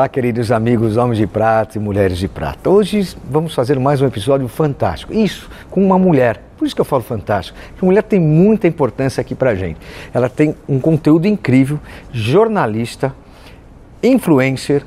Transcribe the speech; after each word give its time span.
Olá, 0.00 0.08
queridos 0.08 0.50
amigos, 0.50 0.96
homens 0.96 1.18
de 1.18 1.26
prata 1.26 1.76
e 1.76 1.78
mulheres 1.78 2.16
de 2.16 2.26
prata. 2.26 2.70
Hoje 2.70 3.14
vamos 3.22 3.54
fazer 3.54 3.78
mais 3.78 4.00
um 4.00 4.06
episódio 4.06 4.48
fantástico. 4.48 5.12
Isso, 5.12 5.50
com 5.70 5.84
uma 5.84 5.98
mulher. 5.98 6.40
Por 6.56 6.64
isso 6.64 6.74
que 6.74 6.80
eu 6.80 6.86
falo 6.86 7.02
fantástico. 7.02 7.58
A 7.78 7.84
mulher 7.84 8.02
tem 8.02 8.18
muita 8.18 8.66
importância 8.66 9.20
aqui 9.20 9.34
pra 9.34 9.54
gente. 9.54 9.78
Ela 10.14 10.30
tem 10.30 10.56
um 10.66 10.80
conteúdo 10.80 11.28
incrível, 11.28 11.78
jornalista, 12.10 13.14
influencer, 14.02 14.86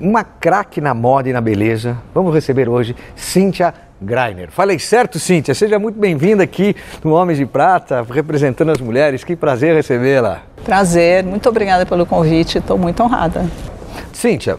uma 0.00 0.24
craque 0.24 0.80
na 0.80 0.94
moda 0.94 1.28
e 1.28 1.32
na 1.34 1.42
beleza. 1.42 1.98
Vamos 2.14 2.32
receber 2.32 2.66
hoje 2.66 2.96
Cíntia 3.14 3.74
Greiner. 4.00 4.50
Falei 4.50 4.78
certo, 4.78 5.18
Cíntia? 5.18 5.54
Seja 5.54 5.78
muito 5.78 6.00
bem-vinda 6.00 6.42
aqui 6.42 6.74
no 7.04 7.12
Homens 7.12 7.36
de 7.36 7.44
Prata, 7.44 8.02
representando 8.10 8.70
as 8.70 8.80
mulheres. 8.80 9.24
Que 9.24 9.36
prazer 9.36 9.74
recebê-la. 9.74 10.40
Prazer, 10.64 11.22
muito 11.22 11.50
obrigada 11.50 11.84
pelo 11.84 12.06
convite, 12.06 12.56
estou 12.56 12.78
muito 12.78 13.02
honrada. 13.02 13.44
Cíntia, 14.14 14.58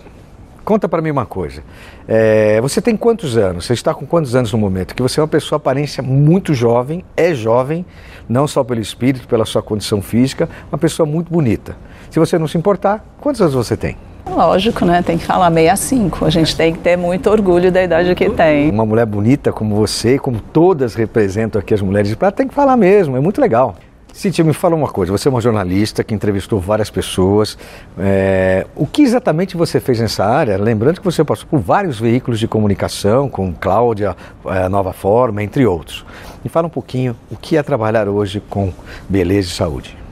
conta 0.65 0.87
para 0.87 1.01
mim 1.01 1.09
uma 1.09 1.25
coisa. 1.25 1.63
É, 2.07 2.59
você 2.61 2.81
tem 2.81 2.95
quantos 2.95 3.37
anos? 3.37 3.65
Você 3.65 3.73
está 3.73 3.93
com 3.93 4.05
quantos 4.05 4.35
anos 4.35 4.51
no 4.51 4.59
momento? 4.59 4.93
Que 4.93 5.01
você 5.01 5.19
é 5.19 5.23
uma 5.23 5.29
pessoa 5.29 5.57
aparência 5.57 6.03
muito 6.03 6.53
jovem, 6.53 7.03
é 7.15 7.33
jovem, 7.33 7.85
não 8.27 8.47
só 8.47 8.63
pelo 8.63 8.81
espírito, 8.81 9.27
pela 9.27 9.45
sua 9.45 9.63
condição 9.63 10.01
física, 10.01 10.49
uma 10.71 10.77
pessoa 10.77 11.07
muito 11.07 11.31
bonita. 11.31 11.75
Se 12.11 12.19
você 12.19 12.37
não 12.37 12.47
se 12.47 12.57
importar, 12.57 13.03
quantos 13.19 13.41
anos 13.41 13.53
você 13.53 13.77
tem? 13.77 13.97
Lógico, 14.29 14.83
né? 14.85 15.01
Tem 15.01 15.17
que 15.17 15.23
falar 15.23 15.51
65. 15.51 16.25
A 16.25 16.29
gente 16.29 16.55
tem 16.55 16.73
que 16.73 16.79
ter 16.79 16.97
muito 16.97 17.29
orgulho 17.29 17.71
da 17.71 17.81
idade 17.81 18.13
que 18.13 18.29
tem. 18.29 18.69
Uma 18.69 18.85
mulher 18.85 19.05
bonita 19.05 19.53
como 19.53 19.75
você, 19.75 20.19
como 20.19 20.39
todas 20.39 20.95
representam 20.95 21.59
aqui 21.59 21.73
as 21.73 21.81
mulheres 21.81 22.09
de 22.09 22.17
prata, 22.17 22.37
tem 22.37 22.47
que 22.47 22.53
falar 22.53 22.75
mesmo, 22.75 23.15
é 23.15 23.19
muito 23.19 23.39
legal. 23.39 23.75
Cíntia, 24.15 24.45
me 24.45 24.53
fala 24.53 24.73
uma 24.77 24.87
coisa. 24.87 25.11
Você 25.11 25.27
é 25.27 25.31
uma 25.31 25.41
jornalista 25.41 26.01
que 26.01 26.15
entrevistou 26.15 26.57
várias 26.57 26.89
pessoas. 26.89 27.57
É, 27.99 28.65
o 28.73 28.87
que 28.87 29.01
exatamente 29.01 29.57
você 29.57 29.77
fez 29.77 29.99
nessa 29.99 30.23
área? 30.23 30.57
Lembrando 30.57 31.01
que 31.01 31.05
você 31.05 31.21
passou 31.21 31.45
por 31.45 31.59
vários 31.59 31.99
veículos 31.99 32.39
de 32.39 32.47
comunicação, 32.47 33.27
com 33.27 33.53
Cláudia, 33.53 34.15
é, 34.45 34.69
Nova 34.69 34.93
Forma, 34.93 35.43
entre 35.43 35.65
outros. 35.65 36.05
Me 36.41 36.49
fala 36.49 36.67
um 36.67 36.69
pouquinho 36.69 37.13
o 37.29 37.35
que 37.35 37.57
é 37.57 37.61
trabalhar 37.61 38.07
hoje 38.07 38.41
com 38.49 38.71
beleza 39.09 39.49
e 39.49 39.51
saúde. 39.51 40.04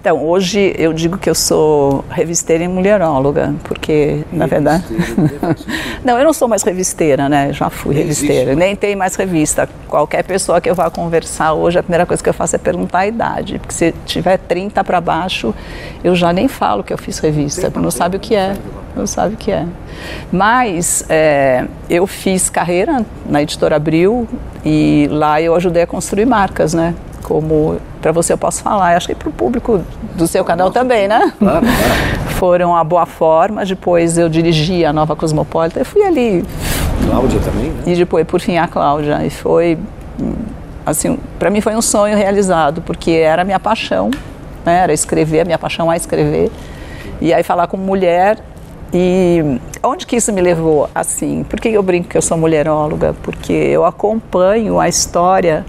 Então, 0.00 0.24
hoje 0.24 0.74
eu 0.78 0.92
digo 0.92 1.18
que 1.18 1.28
eu 1.28 1.34
sou 1.34 2.04
revisteira 2.08 2.62
e 2.62 2.68
mulheróloga, 2.68 3.52
porque, 3.64 4.24
na 4.32 4.46
verdade. 4.46 4.84
não, 6.04 6.16
eu 6.16 6.24
não 6.24 6.32
sou 6.32 6.46
mais 6.46 6.62
revisteira, 6.62 7.28
né? 7.28 7.52
Já 7.52 7.68
fui 7.68 7.94
Nem 7.94 8.04
revisteira. 8.04 8.52
Existe. 8.52 8.56
Nem 8.56 8.76
tem 8.76 8.94
mais 8.94 9.16
revista. 9.16 9.68
Qualquer 9.88 10.22
pessoa 10.22 10.60
que 10.60 10.70
eu 10.70 10.74
vá 10.74 10.88
conversar 10.88 11.52
hoje, 11.54 11.80
a 11.80 11.82
primeira 11.82 12.06
coisa 12.06 12.22
que 12.22 12.28
eu 12.28 12.34
faço 12.34 12.54
é 12.54 12.58
perguntar 12.58 13.00
a 13.00 13.06
idade. 13.08 13.58
Porque 13.58 13.74
se 13.74 13.92
tiver 14.06 14.38
30 14.38 14.84
para 14.84 15.00
baixo, 15.00 15.52
eu 16.04 16.14
já 16.14 16.32
nem 16.32 16.46
falo 16.46 16.84
que 16.84 16.92
eu 16.92 16.98
fiz 16.98 17.18
revista, 17.18 17.70
não 17.74 17.90
sabe 17.90 18.18
o 18.18 18.20
que 18.20 18.36
é. 18.36 18.56
Não 18.94 19.06
sabe 19.06 19.34
o 19.34 19.36
que 19.36 19.50
é. 19.50 19.66
Mas 20.30 21.04
é, 21.08 21.66
eu 21.90 22.06
fiz 22.06 22.48
carreira 22.48 23.04
na 23.28 23.42
editora 23.42 23.76
Abril 23.76 24.28
e 24.64 25.08
lá 25.10 25.42
eu 25.42 25.54
ajudei 25.56 25.82
a 25.82 25.86
construir 25.86 26.24
marcas, 26.24 26.72
né? 26.72 26.94
Como 27.22 27.78
para 28.00 28.12
você 28.12 28.32
eu 28.32 28.38
posso 28.38 28.62
falar, 28.62 28.96
acho 28.96 29.08
que 29.08 29.14
para 29.14 29.28
o 29.28 29.32
público 29.32 29.82
do 30.14 30.26
seu 30.26 30.44
canal 30.44 30.70
também, 30.70 31.08
né? 31.08 31.32
Claro, 31.38 31.60
claro. 31.60 32.28
Foram 32.38 32.76
a 32.76 32.84
Boa 32.84 33.06
Forma, 33.06 33.64
depois 33.64 34.16
eu 34.16 34.28
dirigi 34.28 34.84
a 34.84 34.92
Nova 34.92 35.16
Cosmopolita, 35.16 35.80
eu 35.80 35.84
fui 35.84 36.02
ali. 36.02 36.44
Cláudia 37.04 37.40
também, 37.40 37.70
né? 37.70 37.82
E 37.86 37.94
depois, 37.96 38.26
por 38.26 38.40
fim, 38.40 38.56
a 38.56 38.68
Cláudia. 38.68 39.24
E 39.26 39.30
foi, 39.30 39.76
assim, 40.86 41.18
para 41.38 41.50
mim 41.50 41.60
foi 41.60 41.74
um 41.74 41.82
sonho 41.82 42.16
realizado, 42.16 42.80
porque 42.82 43.10
era 43.10 43.42
a 43.42 43.44
minha 43.44 43.58
paixão, 43.58 44.10
né? 44.64 44.78
Era 44.82 44.92
escrever, 44.92 45.40
a 45.40 45.44
minha 45.44 45.58
paixão 45.58 45.92
é 45.92 45.96
escrever. 45.96 46.50
E 47.20 47.34
aí 47.34 47.42
falar 47.42 47.66
com 47.66 47.76
mulher 47.76 48.38
e 48.92 49.60
onde 49.82 50.06
que 50.06 50.16
isso 50.16 50.32
me 50.32 50.40
levou? 50.40 50.88
Assim, 50.94 51.44
por 51.44 51.60
que 51.60 51.68
eu 51.68 51.82
brinco 51.82 52.08
que 52.08 52.16
eu 52.16 52.22
sou 52.22 52.38
mulheróloga? 52.38 53.14
Porque 53.22 53.52
eu 53.52 53.84
acompanho 53.84 54.80
a 54.80 54.88
história 54.88 55.64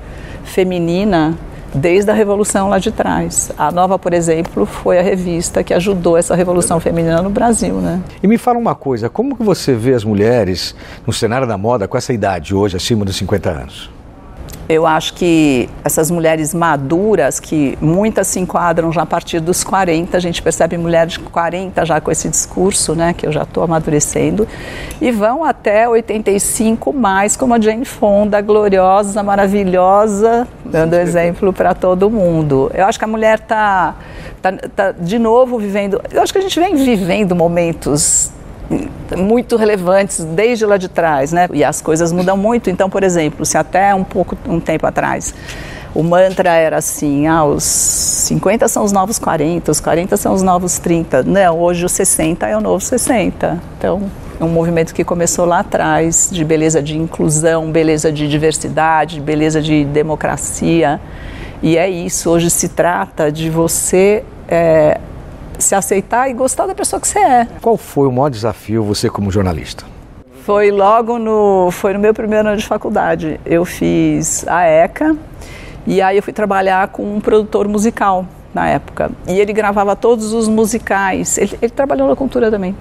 feminina 0.49 1.37
desde 1.73 2.09
a 2.09 2.13
revolução 2.13 2.69
lá 2.69 2.79
de 2.79 2.91
trás. 2.91 3.51
A 3.57 3.71
Nova, 3.71 3.97
por 3.99 4.13
exemplo, 4.13 4.65
foi 4.65 4.99
a 4.99 5.01
revista 5.01 5.63
que 5.63 5.73
ajudou 5.73 6.17
essa 6.17 6.35
revolução 6.35 6.79
feminina 6.79 7.21
no 7.21 7.29
Brasil, 7.29 7.75
né? 7.75 8.01
E 8.21 8.27
me 8.27 8.37
fala 8.37 8.57
uma 8.57 8.75
coisa, 8.75 9.09
como 9.09 9.35
que 9.35 9.43
você 9.43 9.73
vê 9.73 9.93
as 9.93 10.03
mulheres 10.03 10.75
no 11.05 11.13
cenário 11.13 11.47
da 11.47 11.57
moda 11.57 11.87
com 11.87 11.97
essa 11.97 12.11
idade 12.11 12.55
hoje, 12.55 12.75
acima 12.75 13.05
dos 13.05 13.15
50 13.15 13.49
anos? 13.49 13.98
Eu 14.69 14.85
acho 14.85 15.15
que 15.15 15.67
essas 15.83 16.11
mulheres 16.11 16.53
maduras, 16.53 17.39
que 17.39 17.75
muitas 17.81 18.27
se 18.27 18.39
enquadram 18.39 18.91
já 18.91 19.01
a 19.01 19.05
partir 19.05 19.39
dos 19.39 19.63
40, 19.63 20.15
a 20.15 20.19
gente 20.19 20.43
percebe 20.43 20.77
mulheres 20.77 21.13
de 21.13 21.19
40 21.21 21.83
já 21.83 21.99
com 21.99 22.11
esse 22.11 22.29
discurso, 22.29 22.93
né, 22.93 23.11
que 23.11 23.25
eu 23.25 23.31
já 23.31 23.41
estou 23.41 23.63
amadurecendo, 23.63 24.47
e 25.01 25.11
vão 25.11 25.43
até 25.43 25.89
85 25.89 26.93
mais, 26.93 27.35
como 27.35 27.55
a 27.55 27.59
Jane 27.59 27.83
Fonda, 27.83 28.39
gloriosa, 28.41 29.23
maravilhosa, 29.23 30.47
dando 30.63 30.93
exemplo 30.93 31.51
para 31.51 31.73
todo 31.73 32.07
mundo. 32.07 32.69
Eu 32.71 32.85
acho 32.85 32.99
que 32.99 33.05
a 33.05 33.07
mulher 33.07 33.39
está 33.39 33.95
tá, 34.39 34.51
tá 34.51 34.91
de 34.91 35.17
novo 35.17 35.57
vivendo, 35.57 35.99
eu 36.11 36.21
acho 36.21 36.31
que 36.31 36.37
a 36.37 36.43
gente 36.43 36.59
vem 36.59 36.75
vivendo 36.75 37.35
momentos 37.35 38.31
muito 39.17 39.55
relevantes 39.55 40.23
desde 40.23 40.65
lá 40.65 40.77
de 40.77 40.87
trás, 40.87 41.31
né? 41.31 41.47
E 41.51 41.63
as 41.63 41.81
coisas 41.81 42.11
mudam 42.11 42.37
muito. 42.37 42.69
Então, 42.69 42.89
por 42.89 43.03
exemplo, 43.03 43.45
se 43.45 43.57
até 43.57 43.93
um 43.95 44.03
pouco 44.03 44.37
um 44.47 44.59
tempo 44.59 44.85
atrás 44.85 45.33
o 45.93 46.03
mantra 46.03 46.53
era 46.53 46.77
assim, 46.77 47.27
ah, 47.27 47.43
os 47.43 47.63
50 47.63 48.67
são 48.67 48.83
os 48.83 48.91
novos 48.91 49.17
40, 49.17 49.71
os 49.71 49.79
40 49.79 50.17
são 50.17 50.33
os 50.33 50.41
novos 50.41 50.77
30. 50.77 51.23
Não, 51.23 51.59
hoje 51.59 51.83
os 51.83 51.91
60 51.91 52.47
é 52.47 52.55
o 52.55 52.61
novo 52.61 52.83
60. 52.83 53.59
Então, 53.77 54.03
é 54.39 54.43
um 54.43 54.49
movimento 54.49 54.93
que 54.93 55.03
começou 55.03 55.45
lá 55.45 55.59
atrás, 55.59 56.29
de 56.31 56.45
beleza 56.45 56.81
de 56.81 56.97
inclusão, 56.97 57.71
beleza 57.71 58.11
de 58.11 58.27
diversidade, 58.27 59.19
beleza 59.19 59.61
de 59.61 59.83
democracia. 59.85 61.01
E 61.61 61.75
é 61.75 61.89
isso, 61.89 62.29
hoje 62.29 62.49
se 62.49 62.69
trata 62.69 63.31
de 63.31 63.49
você 63.49 64.23
é, 64.47 64.99
se 65.59 65.75
aceitar 65.75 66.29
e 66.29 66.33
gostar 66.33 66.65
da 66.65 66.73
pessoa 66.73 66.99
que 66.99 67.07
você 67.07 67.19
é. 67.19 67.47
Qual 67.61 67.77
foi 67.77 68.07
o 68.07 68.11
maior 68.11 68.29
desafio 68.29 68.83
você 68.83 69.09
como 69.09 69.29
jornalista? 69.31 69.85
Foi 70.43 70.71
logo 70.71 71.19
no, 71.19 71.69
foi 71.71 71.93
no 71.93 71.99
meu 71.99 72.13
primeiro 72.13 72.47
ano 72.47 72.57
de 72.57 72.65
faculdade. 72.65 73.39
Eu 73.45 73.65
fiz 73.65 74.47
a 74.47 74.63
ECA 74.63 75.15
e 75.85 76.01
aí 76.01 76.17
eu 76.17 76.23
fui 76.23 76.33
trabalhar 76.33 76.87
com 76.87 77.15
um 77.15 77.19
produtor 77.19 77.67
musical 77.67 78.25
na 78.53 78.67
época. 78.67 79.11
E 79.27 79.39
ele 79.39 79.53
gravava 79.53 79.95
todos 79.95 80.33
os 80.33 80.47
musicais. 80.47 81.37
Ele, 81.37 81.57
ele 81.61 81.71
trabalhou 81.71 82.07
na 82.07 82.15
cultura 82.15 82.49
também. 82.49 82.75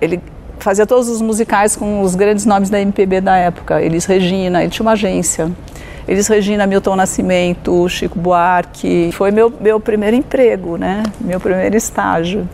Ele 0.00 0.20
fazia 0.58 0.86
todos 0.86 1.08
os 1.08 1.20
musicais 1.20 1.76
com 1.76 2.02
os 2.02 2.14
grandes 2.14 2.46
nomes 2.46 2.70
da 2.70 2.80
MPB 2.80 3.20
da 3.20 3.36
época. 3.36 3.80
Elis 3.82 4.04
Regina, 4.04 4.62
ele 4.62 4.70
tinha 4.70 4.84
uma 4.84 4.92
agência. 4.92 5.50
Eles 6.06 6.26
Regina, 6.26 6.66
Milton 6.66 6.96
Nascimento, 6.96 7.88
Chico 7.88 8.18
Buarque. 8.18 9.10
Foi 9.12 9.30
meu, 9.30 9.52
meu 9.60 9.78
primeiro 9.78 10.16
emprego, 10.16 10.76
né? 10.76 11.02
Meu 11.20 11.38
primeiro 11.38 11.76
estágio. 11.76 12.48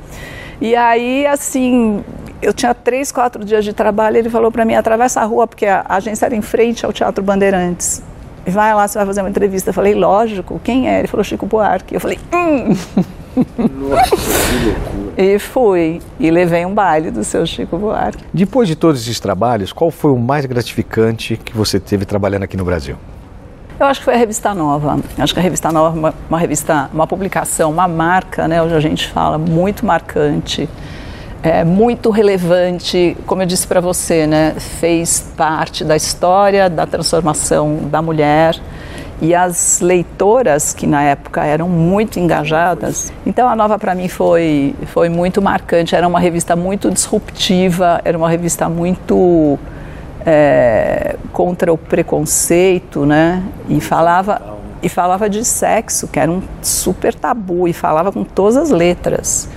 E 0.60 0.74
aí, 0.74 1.26
assim, 1.26 2.02
eu 2.42 2.52
tinha 2.52 2.74
três, 2.74 3.12
quatro 3.12 3.44
dias 3.44 3.64
de 3.64 3.72
trabalho. 3.72 4.16
Ele 4.16 4.30
falou 4.30 4.50
para 4.50 4.64
mim: 4.64 4.74
atravessa 4.74 5.20
a 5.20 5.24
rua, 5.24 5.46
porque 5.46 5.66
a 5.66 5.84
agência 5.88 6.26
era 6.26 6.34
em 6.34 6.42
frente 6.42 6.84
ao 6.84 6.92
Teatro 6.92 7.22
Bandeirantes. 7.22 8.02
E 8.46 8.50
vai 8.50 8.74
lá, 8.74 8.86
você 8.86 8.98
vai 8.98 9.06
fazer 9.06 9.20
uma 9.20 9.30
entrevista. 9.30 9.70
Eu 9.70 9.74
falei: 9.74 9.94
lógico, 9.94 10.60
quem 10.62 10.88
é? 10.88 10.98
Ele 10.98 11.08
falou: 11.08 11.24
Chico 11.24 11.46
Buarque. 11.46 11.94
Eu 11.94 12.00
falei: 12.00 12.18
hum. 12.32 12.76
Nossa, 13.56 14.16
que 14.16 14.64
loucura. 14.64 15.12
E 15.16 15.38
fui. 15.38 16.00
E 16.18 16.30
levei 16.30 16.66
um 16.66 16.74
baile 16.74 17.10
do 17.10 17.22
seu 17.22 17.46
Chico 17.46 17.78
Buarque. 17.78 18.24
Depois 18.32 18.68
de 18.68 18.74
todos 18.74 19.02
esses 19.02 19.20
trabalhos, 19.20 19.72
qual 19.72 19.90
foi 19.90 20.10
o 20.10 20.18
mais 20.18 20.44
gratificante 20.44 21.36
que 21.36 21.56
você 21.56 21.78
teve 21.78 22.04
trabalhando 22.04 22.42
aqui 22.42 22.56
no 22.56 22.64
Brasil? 22.64 22.96
Eu 23.80 23.86
acho 23.86 24.00
que 24.00 24.04
foi 24.06 24.14
a 24.14 24.16
Revista 24.16 24.52
Nova. 24.52 24.98
Acho 25.16 25.32
que 25.32 25.38
a 25.38 25.42
Revista 25.42 25.70
Nova 25.70 25.96
é 25.96 25.98
uma, 26.00 26.14
uma 26.28 26.38
revista, 26.38 26.90
uma 26.92 27.06
publicação, 27.06 27.70
uma 27.70 27.86
marca, 27.86 28.48
né? 28.48 28.60
Hoje 28.60 28.74
a 28.74 28.80
gente 28.80 29.06
fala, 29.06 29.38
muito 29.38 29.86
marcante, 29.86 30.68
é, 31.44 31.62
muito 31.62 32.10
relevante. 32.10 33.16
Como 33.24 33.40
eu 33.40 33.46
disse 33.46 33.68
para 33.68 33.80
você, 33.80 34.26
né? 34.26 34.54
Fez 34.58 35.20
parte 35.36 35.84
da 35.84 35.94
história 35.94 36.68
da 36.68 36.86
transformação 36.86 37.88
da 37.88 38.02
mulher 38.02 38.58
e 39.22 39.32
as 39.32 39.80
leitoras 39.80 40.74
que 40.74 40.84
na 40.84 41.04
época 41.04 41.44
eram 41.44 41.68
muito 41.68 42.18
engajadas. 42.18 43.12
Então 43.24 43.48
a 43.48 43.54
Nova 43.54 43.78
para 43.78 43.94
mim 43.94 44.08
foi 44.08 44.74
foi 44.86 45.08
muito 45.08 45.40
marcante. 45.40 45.94
Era 45.94 46.08
uma 46.08 46.18
revista 46.18 46.56
muito 46.56 46.90
disruptiva. 46.90 48.00
Era 48.04 48.18
uma 48.18 48.28
revista 48.28 48.68
muito 48.68 49.56
é, 50.30 51.16
contra 51.32 51.72
o 51.72 51.78
preconceito, 51.78 53.06
né? 53.06 53.42
E 53.66 53.80
falava 53.80 54.58
e 54.82 54.88
falava 54.88 55.28
de 55.28 55.42
sexo, 55.44 56.06
que 56.06 56.20
era 56.20 56.30
um 56.30 56.40
super 56.62 57.12
tabu, 57.14 57.66
e 57.66 57.72
falava 57.72 58.12
com 58.12 58.22
todas 58.22 58.56
as 58.56 58.70
letras. 58.70 59.48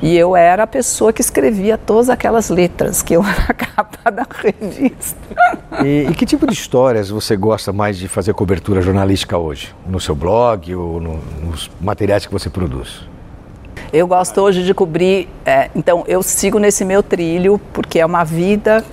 E 0.00 0.16
eu 0.16 0.36
era 0.36 0.62
a 0.62 0.66
pessoa 0.66 1.12
que 1.12 1.20
escrevia 1.20 1.76
todas 1.76 2.08
aquelas 2.08 2.50
letras 2.50 3.02
que 3.02 3.14
eu 3.14 3.24
era 3.26 3.46
a 3.48 3.54
capa 3.54 4.10
da 4.10 4.26
revista. 4.30 5.18
E, 5.82 6.06
e, 6.08 6.14
que 6.14 6.26
tipo 6.26 6.46
de 6.46 6.52
histórias 6.52 7.08
você 7.08 7.34
gosta 7.34 7.72
mais 7.72 7.98
de 7.98 8.06
fazer 8.06 8.34
cobertura 8.34 8.82
jornalística 8.82 9.36
hoje? 9.38 9.74
No 9.88 9.98
seu 9.98 10.14
blog 10.14 10.74
ou 10.74 11.00
no, 11.00 11.18
nos 11.42 11.70
materiais 11.80 12.26
que 12.26 12.32
você 12.32 12.48
produz? 12.50 13.08
Eu 13.92 14.06
gosto 14.06 14.40
hoje 14.40 14.62
de 14.62 14.72
cobrir. 14.72 15.28
É, 15.44 15.70
então, 15.74 16.04
eu 16.06 16.22
sigo 16.22 16.58
nesse 16.58 16.84
meu 16.84 17.02
trilho, 17.02 17.60
porque 17.72 17.98
é 17.98 18.06
uma 18.06 18.22
vida 18.22 18.84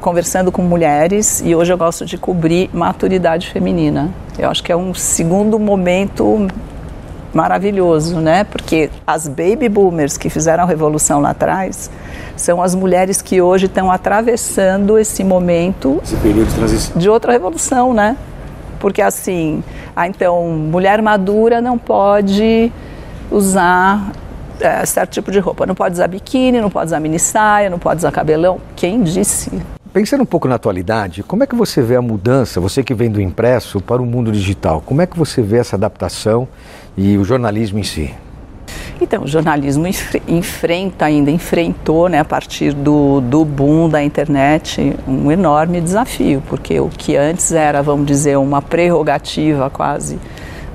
conversando 0.00 0.50
com 0.50 0.62
mulheres 0.62 1.42
e 1.44 1.54
hoje 1.54 1.72
eu 1.72 1.78
gosto 1.78 2.04
de 2.04 2.18
cobrir 2.18 2.70
maturidade 2.72 3.50
feminina. 3.50 4.10
Eu 4.38 4.50
acho 4.50 4.62
que 4.62 4.72
é 4.72 4.76
um 4.76 4.92
segundo 4.94 5.58
momento 5.58 6.48
maravilhoso, 7.32 8.18
né? 8.18 8.44
Porque 8.44 8.90
as 9.06 9.28
baby 9.28 9.68
boomers 9.68 10.16
que 10.16 10.28
fizeram 10.28 10.64
a 10.64 10.66
revolução 10.66 11.20
lá 11.20 11.30
atrás 11.30 11.90
são 12.36 12.62
as 12.62 12.74
mulheres 12.74 13.22
que 13.22 13.40
hoje 13.40 13.66
estão 13.66 13.90
atravessando 13.90 14.98
esse 14.98 15.22
momento 15.22 16.00
esse 16.02 16.16
período 16.16 16.48
de 16.48 16.54
transição 16.54 16.98
de 16.98 17.08
outra 17.08 17.32
revolução, 17.32 17.94
né? 17.94 18.16
Porque 18.78 19.02
assim, 19.02 19.62
ah, 19.94 20.08
então 20.08 20.48
mulher 20.48 21.02
madura 21.02 21.60
não 21.60 21.76
pode 21.78 22.72
usar 23.30 24.10
é, 24.60 24.84
certo 24.84 25.12
tipo 25.12 25.30
de 25.30 25.38
roupa. 25.38 25.66
Não 25.66 25.74
pode 25.74 25.94
usar 25.94 26.08
biquíni, 26.08 26.60
não 26.60 26.70
pode 26.70 26.86
usar 26.86 27.00
mini 27.00 27.18
saia, 27.18 27.70
não 27.70 27.78
pode 27.78 27.98
usar 27.98 28.12
cabelão. 28.12 28.60
Quem 28.76 29.02
disse? 29.02 29.50
Pensando 29.92 30.22
um 30.22 30.26
pouco 30.26 30.46
na 30.46 30.54
atualidade, 30.54 31.22
como 31.24 31.42
é 31.42 31.46
que 31.46 31.54
você 31.54 31.82
vê 31.82 31.96
a 31.96 32.02
mudança, 32.02 32.60
você 32.60 32.84
que 32.84 32.94
vem 32.94 33.10
do 33.10 33.20
impresso 33.20 33.80
para 33.80 34.00
o 34.00 34.06
mundo 34.06 34.30
digital, 34.30 34.80
como 34.86 35.02
é 35.02 35.06
que 35.06 35.18
você 35.18 35.42
vê 35.42 35.58
essa 35.58 35.74
adaptação 35.74 36.46
e 36.96 37.18
o 37.18 37.24
jornalismo 37.24 37.78
em 37.78 37.82
si? 37.82 38.14
Então, 39.00 39.24
o 39.24 39.26
jornalismo 39.26 39.86
enfrenta 40.28 41.06
ainda, 41.06 41.30
enfrentou, 41.30 42.08
né, 42.08 42.20
a 42.20 42.24
partir 42.24 42.72
do, 42.72 43.20
do 43.22 43.44
boom 43.44 43.88
da 43.88 44.02
internet, 44.02 44.94
um 45.08 45.32
enorme 45.32 45.80
desafio, 45.80 46.42
porque 46.48 46.78
o 46.78 46.88
que 46.88 47.16
antes 47.16 47.50
era, 47.50 47.82
vamos 47.82 48.06
dizer, 48.06 48.36
uma 48.36 48.62
prerrogativa 48.62 49.70
quase 49.70 50.20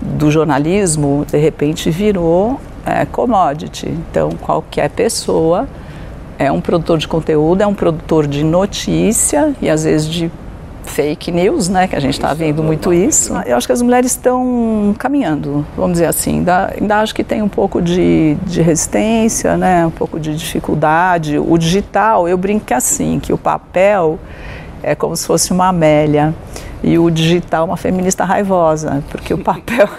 do 0.01 0.29
jornalismo, 0.29 1.25
de 1.29 1.37
repente 1.37 1.89
virou 1.89 2.59
é, 2.85 3.05
commodity. 3.05 3.87
Então, 3.87 4.29
qualquer 4.41 4.89
pessoa 4.89 5.67
é 6.37 6.51
um 6.51 6.61
produtor 6.61 6.97
de 6.97 7.07
conteúdo, 7.07 7.61
é 7.61 7.67
um 7.67 7.73
produtor 7.73 8.27
de 8.27 8.43
notícia 8.43 9.53
e 9.61 9.69
às 9.69 9.83
vezes 9.83 10.07
de 10.07 10.31
fake 10.83 11.31
news, 11.31 11.67
né? 11.67 11.87
Que 11.87 11.95
a 11.95 11.99
gente 11.99 12.13
está 12.13 12.33
vendo 12.33 12.63
muito 12.63 12.93
isso. 12.93 13.33
Eu 13.45 13.57
acho 13.57 13.67
que 13.67 13.73
as 13.73 13.81
mulheres 13.81 14.11
estão 14.11 14.95
caminhando, 14.97 15.65
vamos 15.75 15.93
dizer 15.93 16.05
assim. 16.05 16.37
Ainda, 16.39 16.73
ainda 16.79 16.99
acho 16.99 17.13
que 17.13 17.23
tem 17.23 17.41
um 17.41 17.49
pouco 17.49 17.81
de, 17.81 18.35
de 18.45 18.61
resistência, 18.61 19.57
né? 19.57 19.85
Um 19.85 19.91
pouco 19.91 20.19
de 20.19 20.35
dificuldade. 20.35 21.39
O 21.39 21.57
digital, 21.57 22.27
eu 22.27 22.37
brinco 22.37 22.71
é 22.71 22.75
assim, 22.75 23.19
que 23.19 23.33
o 23.33 23.37
papel 23.37 24.19
é 24.83 24.93
como 24.93 25.15
se 25.15 25.25
fosse 25.25 25.51
uma 25.51 25.69
Amélia 25.69 26.33
e 26.85 26.99
o 26.99 27.09
digital 27.09 27.65
uma 27.65 27.77
feminista 27.77 28.23
raivosa, 28.23 29.03
porque 29.09 29.33
o 29.33 29.39
papel, 29.39 29.89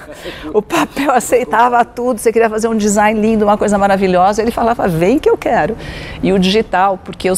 o 0.54 0.62
papel 0.62 1.10
aceitava 1.10 1.84
tudo, 1.84 2.20
você 2.20 2.32
queria 2.32 2.48
fazer 2.48 2.68
um 2.68 2.76
design 2.76 3.20
lindo, 3.20 3.44
uma 3.44 3.58
coisa 3.58 3.76
maravilhosa, 3.76 4.40
ele 4.40 4.52
falava, 4.52 4.86
vem 4.86 5.18
que 5.18 5.28
eu 5.28 5.36
quero. 5.36 5.76
E 6.22 6.32
o 6.32 6.38
digital, 6.38 6.96
porque 7.04 7.28
eu, 7.28 7.34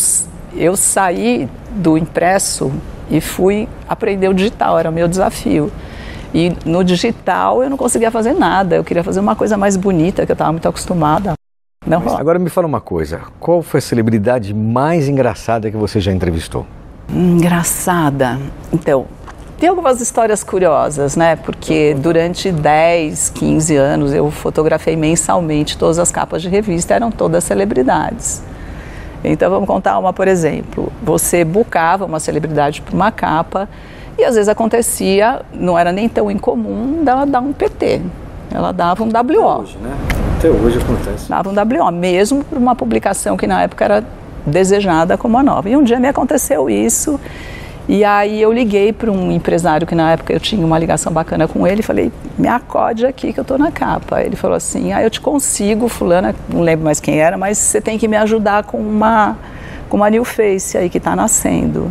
eu 0.54 0.76
saí 0.76 1.48
do 1.70 1.96
impresso 1.96 2.70
e 3.10 3.22
fui 3.22 3.66
aprender 3.88 4.28
o 4.28 4.34
digital, 4.34 4.78
era 4.78 4.90
o 4.90 4.92
meu 4.92 5.08
desafio. 5.08 5.72
E 6.34 6.52
no 6.66 6.84
digital 6.84 7.62
eu 7.62 7.70
não 7.70 7.78
conseguia 7.78 8.10
fazer 8.10 8.34
nada, 8.34 8.76
eu 8.76 8.84
queria 8.84 9.02
fazer 9.02 9.20
uma 9.20 9.34
coisa 9.34 9.56
mais 9.56 9.78
bonita, 9.78 10.26
que 10.26 10.32
eu 10.32 10.34
estava 10.34 10.52
muito 10.52 10.68
acostumada. 10.68 11.32
Não 11.86 12.02
Agora 12.18 12.38
me 12.38 12.50
fala 12.50 12.66
uma 12.66 12.82
coisa, 12.82 13.22
qual 13.40 13.62
foi 13.62 13.78
a 13.78 13.80
celebridade 13.80 14.52
mais 14.52 15.08
engraçada 15.08 15.70
que 15.70 15.76
você 15.78 16.00
já 16.00 16.12
entrevistou? 16.12 16.66
Engraçada. 17.08 18.38
Então, 18.70 19.06
tem 19.58 19.68
algumas 19.68 20.00
histórias 20.00 20.44
curiosas, 20.44 21.16
né? 21.16 21.34
Porque 21.34 21.94
durante 21.98 22.52
10, 22.52 23.30
15 23.30 23.76
anos 23.76 24.14
eu 24.14 24.30
fotografei 24.30 24.96
mensalmente 24.96 25.76
todas 25.76 25.98
as 25.98 26.12
capas 26.12 26.42
de 26.42 26.48
revista, 26.48 26.94
eram 26.94 27.10
todas 27.10 27.42
celebridades. 27.42 28.42
Então 29.24 29.50
vamos 29.50 29.66
contar 29.66 29.98
uma, 29.98 30.12
por 30.12 30.28
exemplo. 30.28 30.92
Você 31.02 31.44
bucava 31.44 32.04
uma 32.04 32.20
celebridade 32.20 32.80
para 32.80 32.94
uma 32.94 33.10
capa 33.10 33.68
e 34.16 34.24
às 34.24 34.36
vezes 34.36 34.48
acontecia, 34.48 35.42
não 35.52 35.76
era 35.76 35.90
nem 35.90 36.08
tão 36.08 36.30
incomum, 36.30 37.02
dela 37.02 37.26
dar 37.26 37.40
um 37.40 37.52
PT. 37.52 38.00
Ela 38.52 38.72
dava 38.72 39.02
um 39.02 39.08
WO. 39.08 39.12
Até 39.18 39.28
hoje, 39.28 39.78
né? 39.78 39.96
Até 40.38 40.50
hoje 40.50 40.78
acontece. 40.78 41.28
Dava 41.28 41.50
um 41.50 41.52
WO, 41.52 41.90
mesmo 41.90 42.44
para 42.44 42.58
uma 42.58 42.76
publicação 42.76 43.36
que 43.36 43.46
na 43.46 43.62
época 43.62 43.84
era 43.84 44.04
desejada 44.46 45.18
como 45.18 45.36
a 45.36 45.42
nova. 45.42 45.68
E 45.68 45.76
um 45.76 45.82
dia 45.82 45.98
me 45.98 46.06
aconteceu 46.06 46.70
isso 46.70 47.18
e 47.88 48.04
aí 48.04 48.42
eu 48.42 48.52
liguei 48.52 48.92
para 48.92 49.10
um 49.10 49.32
empresário 49.32 49.86
que 49.86 49.94
na 49.94 50.12
época 50.12 50.30
eu 50.30 50.38
tinha 50.38 50.64
uma 50.64 50.78
ligação 50.78 51.10
bacana 51.10 51.48
com 51.48 51.66
ele, 51.66 51.82
falei, 51.82 52.12
me 52.36 52.46
acode 52.46 53.06
aqui 53.06 53.32
que 53.32 53.40
eu 53.40 53.42
estou 53.42 53.56
na 53.56 53.72
capa. 53.72 54.20
Ele 54.20 54.36
falou 54.36 54.56
assim, 54.56 54.92
ah, 54.92 55.02
eu 55.02 55.08
te 55.08 55.22
consigo, 55.22 55.88
fulana, 55.88 56.34
não 56.52 56.60
lembro 56.60 56.84
mais 56.84 57.00
quem 57.00 57.18
era, 57.18 57.38
mas 57.38 57.56
você 57.56 57.80
tem 57.80 57.96
que 57.96 58.06
me 58.06 58.16
ajudar 58.18 58.64
com 58.64 58.76
uma, 58.76 59.38
com 59.88 59.96
uma 59.96 60.10
new 60.10 60.22
face 60.22 60.76
aí 60.76 60.90
que 60.90 60.98
está 60.98 61.16
nascendo. 61.16 61.90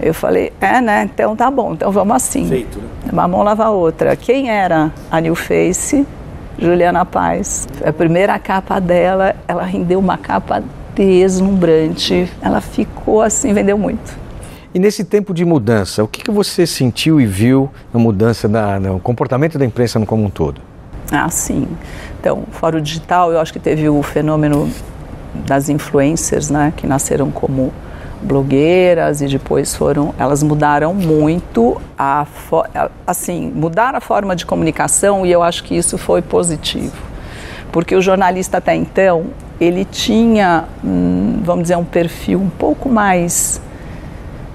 Eu 0.00 0.14
falei, 0.14 0.52
é, 0.60 0.80
né? 0.80 1.08
Então 1.12 1.34
tá 1.34 1.50
bom, 1.50 1.72
então 1.72 1.90
vamos 1.90 2.14
assim. 2.14 2.48
Feito, 2.48 2.78
né? 2.78 3.10
Uma 3.12 3.26
mão 3.26 3.42
lava 3.42 3.64
a 3.64 3.70
outra. 3.70 4.14
Quem 4.14 4.48
era 4.48 4.92
a 5.10 5.20
new 5.20 5.34
face? 5.34 6.06
Juliana 6.56 7.04
Paz. 7.04 7.66
A 7.84 7.92
primeira 7.92 8.38
capa 8.38 8.80
dela, 8.80 9.34
ela 9.48 9.64
rendeu 9.64 9.98
uma 9.98 10.16
capa 10.16 10.62
deslumbrante. 10.94 12.30
Ela 12.40 12.60
ficou 12.60 13.22
assim, 13.22 13.52
vendeu 13.52 13.76
muito. 13.76 14.22
E 14.74 14.78
nesse 14.78 15.04
tempo 15.04 15.34
de 15.34 15.44
mudança, 15.44 16.02
o 16.02 16.08
que, 16.08 16.22
que 16.22 16.30
você 16.30 16.66
sentiu 16.66 17.20
e 17.20 17.26
viu 17.26 17.70
na 17.92 18.00
mudança 18.00 18.48
no 18.80 18.98
comportamento 18.98 19.58
da 19.58 19.66
imprensa 19.66 19.98
no 19.98 20.06
como 20.06 20.24
um 20.24 20.30
todo? 20.30 20.62
Ah, 21.10 21.28
sim. 21.28 21.68
Então, 22.18 22.44
fora 22.52 22.78
o 22.78 22.80
digital, 22.80 23.30
eu 23.30 23.38
acho 23.38 23.52
que 23.52 23.58
teve 23.58 23.86
o 23.86 24.02
fenômeno 24.02 24.70
das 25.46 25.68
influencers, 25.68 26.48
né, 26.48 26.72
que 26.74 26.86
nasceram 26.86 27.30
como 27.30 27.70
blogueiras 28.22 29.20
e 29.20 29.26
depois 29.26 29.74
foram, 29.74 30.14
elas 30.18 30.42
mudaram 30.42 30.94
muito 30.94 31.78
a, 31.98 32.26
assim, 33.06 33.52
mudaram 33.54 33.98
a 33.98 34.00
forma 34.00 34.34
de 34.34 34.46
comunicação 34.46 35.26
e 35.26 35.32
eu 35.32 35.42
acho 35.42 35.64
que 35.64 35.76
isso 35.76 35.98
foi 35.98 36.22
positivo. 36.22 36.96
Porque 37.70 37.94
o 37.94 38.00
jornalista 38.00 38.56
até 38.56 38.74
então, 38.74 39.26
ele 39.60 39.84
tinha, 39.84 40.64
hum, 40.82 41.40
vamos 41.42 41.64
dizer, 41.64 41.76
um 41.76 41.84
perfil 41.84 42.40
um 42.40 42.48
pouco 42.48 42.88
mais 42.88 43.60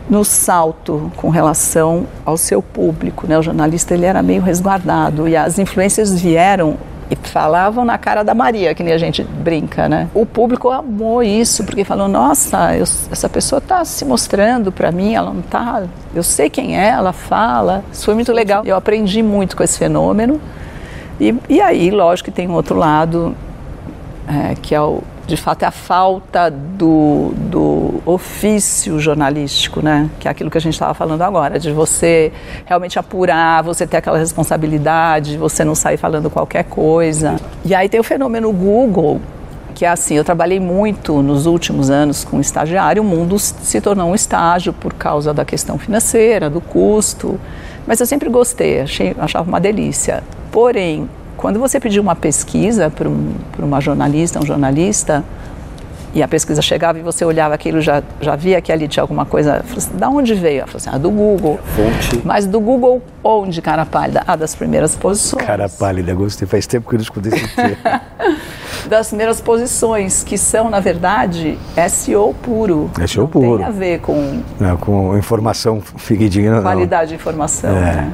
no 0.09 0.23
salto 0.23 1.11
com 1.17 1.29
relação 1.29 2.05
ao 2.25 2.37
seu 2.37 2.61
público. 2.61 3.27
Né? 3.27 3.37
O 3.37 3.41
jornalista 3.43 3.93
ele 3.93 4.05
era 4.05 4.21
meio 4.21 4.41
resguardado 4.41 5.27
e 5.27 5.35
as 5.35 5.59
influências 5.59 6.19
vieram 6.19 6.77
e 7.09 7.15
falavam 7.15 7.85
na 7.85 7.97
cara 7.97 8.23
da 8.23 8.33
Maria, 8.33 8.75
que 8.75 8.83
nem 8.83 8.93
a 8.93 8.97
gente 8.97 9.23
brinca, 9.23 9.87
né? 9.87 10.09
O 10.13 10.25
público 10.25 10.69
amou 10.69 11.23
isso, 11.23 11.63
porque 11.63 11.85
falou: 11.85 12.07
nossa, 12.07 12.75
eu, 12.75 12.83
essa 12.83 13.29
pessoa 13.29 13.59
está 13.59 13.85
se 13.85 14.03
mostrando 14.03 14.71
para 14.73 14.91
mim, 14.91 15.15
ela 15.15 15.31
não 15.31 15.39
está. 15.39 15.83
Eu 16.13 16.23
sei 16.23 16.49
quem 16.49 16.77
é, 16.77 16.89
ela 16.89 17.13
fala. 17.13 17.83
Isso 17.91 18.03
foi 18.03 18.13
muito 18.13 18.33
legal. 18.33 18.63
Eu 18.65 18.75
aprendi 18.75 19.23
muito 19.23 19.55
com 19.55 19.63
esse 19.63 19.77
fenômeno. 19.77 20.41
E, 21.19 21.33
e 21.49 21.61
aí, 21.61 21.89
lógico 21.89 22.29
que 22.29 22.35
tem 22.35 22.47
um 22.47 22.53
outro 22.53 22.75
lado, 22.75 23.33
é, 24.27 24.55
que 24.55 24.75
é 24.75 24.81
o 24.81 25.01
de 25.27 25.35
fato, 25.35 25.63
é 25.63 25.65
a 25.65 25.71
falta 25.71 26.49
do, 26.49 27.33
do 27.35 28.01
ofício 28.05 28.97
jornalístico, 28.97 29.81
né? 29.81 30.09
Que 30.21 30.27
é 30.29 30.31
aquilo 30.31 30.49
que 30.49 30.57
a 30.57 30.61
gente 30.61 30.73
estava 30.73 30.93
falando 30.93 31.21
agora, 31.21 31.59
de 31.59 31.69
você 31.69 32.31
realmente 32.65 32.97
apurar, 32.97 33.61
você 33.61 33.85
ter 33.85 33.97
aquela 33.97 34.17
responsabilidade, 34.17 35.37
você 35.37 35.65
não 35.65 35.75
sair 35.75 35.97
falando 35.97 36.29
qualquer 36.29 36.63
coisa. 36.63 37.35
E 37.65 37.75
aí 37.75 37.89
tem 37.89 37.99
o 37.99 38.03
fenômeno 38.03 38.53
Google, 38.53 39.19
que 39.75 39.83
é 39.83 39.89
assim, 39.89 40.15
eu 40.15 40.23
trabalhei 40.23 40.61
muito 40.61 41.21
nos 41.21 41.45
últimos 41.45 41.89
anos 41.89 42.23
com 42.23 42.39
estagiário, 42.39 43.03
o 43.03 43.05
mundo 43.05 43.37
se 43.37 43.81
tornou 43.81 44.09
um 44.09 44.15
estágio 44.15 44.71
por 44.71 44.93
causa 44.93 45.33
da 45.33 45.43
questão 45.43 45.77
financeira, 45.77 46.49
do 46.49 46.61
custo, 46.61 47.37
mas 47.85 47.99
eu 47.99 48.05
sempre 48.05 48.29
gostei, 48.29 48.79
achei, 48.79 49.13
achava 49.19 49.47
uma 49.47 49.59
delícia. 49.59 50.23
Porém, 50.53 51.09
quando 51.37 51.59
você 51.59 51.79
pediu 51.79 52.01
uma 52.01 52.15
pesquisa 52.15 52.89
para 52.89 53.07
um, 53.07 53.33
uma 53.59 53.79
jornalista, 53.79 54.39
um 54.39 54.45
jornalista, 54.45 55.23
e 56.13 56.23
a 56.23 56.27
pesquisa 56.27 56.63
chegava 56.63 56.97
e 56.97 57.03
você 57.03 57.23
olhava 57.23 57.53
aquilo, 57.53 57.79
já, 57.79 58.01
já 58.19 58.35
via 58.35 58.59
que 58.59 58.71
ali 58.71 58.87
tinha 58.87 59.03
alguma 59.03 59.23
coisa. 59.23 59.63
Assim, 59.75 59.95
da 59.95 60.09
onde 60.09 60.33
veio? 60.33 60.59
Ela 60.59 60.67
falou 60.67 60.77
assim, 60.77 60.89
ah, 60.91 60.97
do 60.97 61.11
Google. 61.11 61.59
Fonte. 61.75 62.21
Mas 62.25 62.47
do 62.47 62.59
Google 62.59 63.03
onde, 63.23 63.61
cara 63.61 63.85
pálida? 63.85 64.23
Ah, 64.25 64.35
das 64.35 64.55
primeiras 64.55 64.95
posições. 64.95 65.45
Cara 65.45 65.69
pálida, 65.69 66.15
gostei. 66.15 66.47
Faz 66.47 66.65
tempo 66.65 66.89
que 66.89 66.95
eu 66.95 66.97
não 66.97 67.03
escutei 67.03 67.33
esse 67.33 67.55
termo. 67.55 67.77
das 68.89 69.09
primeiras 69.09 69.39
posições, 69.39 70.23
que 70.23 70.39
são, 70.39 70.71
na 70.71 70.79
verdade, 70.79 71.59
SEO 71.87 72.33
puro. 72.41 72.89
SEO 73.07 73.23
não 73.23 73.29
puro. 73.29 73.57
tem 73.57 73.67
a 73.67 73.71
ver 73.71 73.99
com... 73.99 74.41
Não, 74.59 74.75
com 74.77 75.15
informação 75.17 75.81
fidedigna, 75.81 76.61
Qualidade 76.61 77.09
de 77.09 77.15
informação, 77.15 77.77
é. 77.77 77.81
né? 77.81 78.13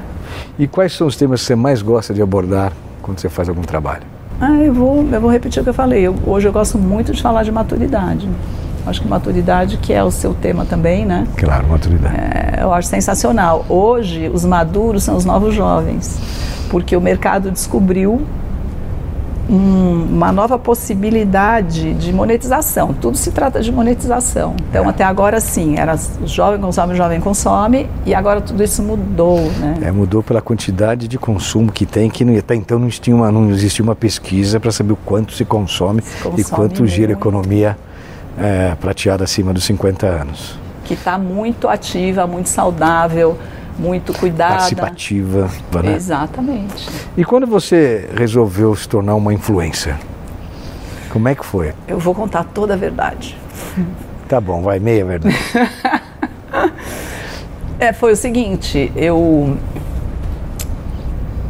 E 0.60 0.68
quais 0.68 0.92
são 0.92 1.08
os 1.08 1.16
temas 1.16 1.42
que 1.42 1.48
você 1.48 1.56
mais 1.56 1.82
gosta 1.82 2.14
de 2.14 2.22
abordar 2.22 2.74
quando 3.04 3.20
você 3.20 3.30
faz 3.30 3.48
algum 3.48 3.62
trabalho? 3.62 4.04
Ah, 4.42 4.54
eu 4.54 4.74
vou, 4.74 5.08
eu 5.12 5.22
vou 5.22 5.30
repetir 5.30 5.62
o 5.62 5.64
que 5.64 5.70
eu 5.70 5.74
falei. 5.74 6.02
Eu, 6.02 6.16
hoje 6.26 6.48
eu 6.48 6.52
gosto 6.52 6.80
muito 6.80 7.14
de 7.14 7.22
falar 7.22 7.44
de 7.44 7.52
maturidade. 7.52 8.28
Acho 8.86 9.02
que 9.02 9.08
maturidade, 9.08 9.78
que 9.78 9.94
é 9.94 10.04
o 10.04 10.12
seu 10.12 10.34
tema 10.34 10.66
também, 10.66 11.06
né? 11.06 11.28
Claro, 11.38 11.68
maturidade. 11.68 12.16
É, 12.16 12.64
eu 12.64 12.74
acho 12.74 12.88
sensacional. 12.88 13.66
Hoje, 13.70 14.30
os 14.34 14.44
maduros 14.44 15.04
são 15.04 15.16
os 15.16 15.24
novos 15.24 15.54
jovens, 15.54 16.20
porque 16.70 16.96
o 16.96 17.00
mercado 17.00 17.52
descobriu 17.52 18.22
um, 19.50 20.06
uma 20.10 20.32
nova 20.32 20.58
possibilidade 20.58 21.94
de 21.94 22.14
monetização. 22.14 22.94
Tudo 22.94 23.18
se 23.18 23.32
trata 23.32 23.62
de 23.62 23.72
monetização. 23.72 24.56
Então, 24.70 24.86
é. 24.86 24.90
até 24.90 25.04
agora, 25.04 25.40
sim, 25.40 25.78
era 25.78 25.98
jovem 26.26 26.60
consome, 26.60 26.96
jovem 26.96 27.20
consome, 27.20 27.90
e 28.06 28.14
agora 28.14 28.42
tudo 28.42 28.64
isso 28.64 28.82
mudou. 28.82 29.40
Né? 29.60 29.80
É, 29.84 29.92
mudou 29.92 30.24
pela 30.24 30.42
quantidade 30.42 31.08
de 31.08 31.18
consumo 31.18 31.72
que 31.72 31.86
tem, 31.86 32.10
que 32.10 32.24
até 32.38 32.56
então 32.56 32.80
não 32.80 32.88
existia 32.88 33.16
uma, 33.16 33.32
não 33.32 33.50
existia 33.50 33.84
uma 33.84 33.96
pesquisa 33.96 34.60
para 34.60 34.72
saber 34.72 34.94
o 34.94 34.98
quanto 34.98 35.34
se 35.34 35.46
consome, 35.46 36.02
se 36.02 36.24
consome 36.24 36.42
e 36.42 36.44
quanto 36.46 36.80
muito. 36.80 36.88
gira 36.88 37.12
a 37.12 37.16
economia 37.16 37.78
é, 38.38 38.76
prateada 38.80 39.24
acima 39.24 39.54
dos 39.54 39.64
50 39.66 40.06
anos. 40.06 40.58
Que 40.86 40.94
está 40.94 41.18
muito 41.18 41.68
ativa, 41.68 42.28
muito 42.28 42.50
saudável 42.50 43.38
muito 43.78 44.14
cuidada. 44.14 44.56
Participativa. 44.56 45.50
Né? 45.84 45.96
Exatamente. 45.96 46.90
E 47.18 47.24
quando 47.24 47.48
você 47.48 48.10
resolveu 48.16 48.76
se 48.76 48.88
tornar 48.88 49.16
uma 49.16 49.34
influencer? 49.34 49.96
Como 51.10 51.28
é 51.28 51.36
que 51.36 51.46
foi? 51.46 51.74
Eu 51.88 52.00
vou 52.00 52.16
contar 52.16 52.44
toda 52.44 52.74
a 52.74 52.78
verdade. 52.78 53.38
Tá 54.28 54.42
bom, 54.42 54.64
vai, 54.64 54.80
meia 54.80 55.06
verdade. 55.06 55.36
é, 57.80 57.94
foi 57.94 58.14
o 58.14 58.16
seguinte, 58.16 58.92
eu 58.96 59.56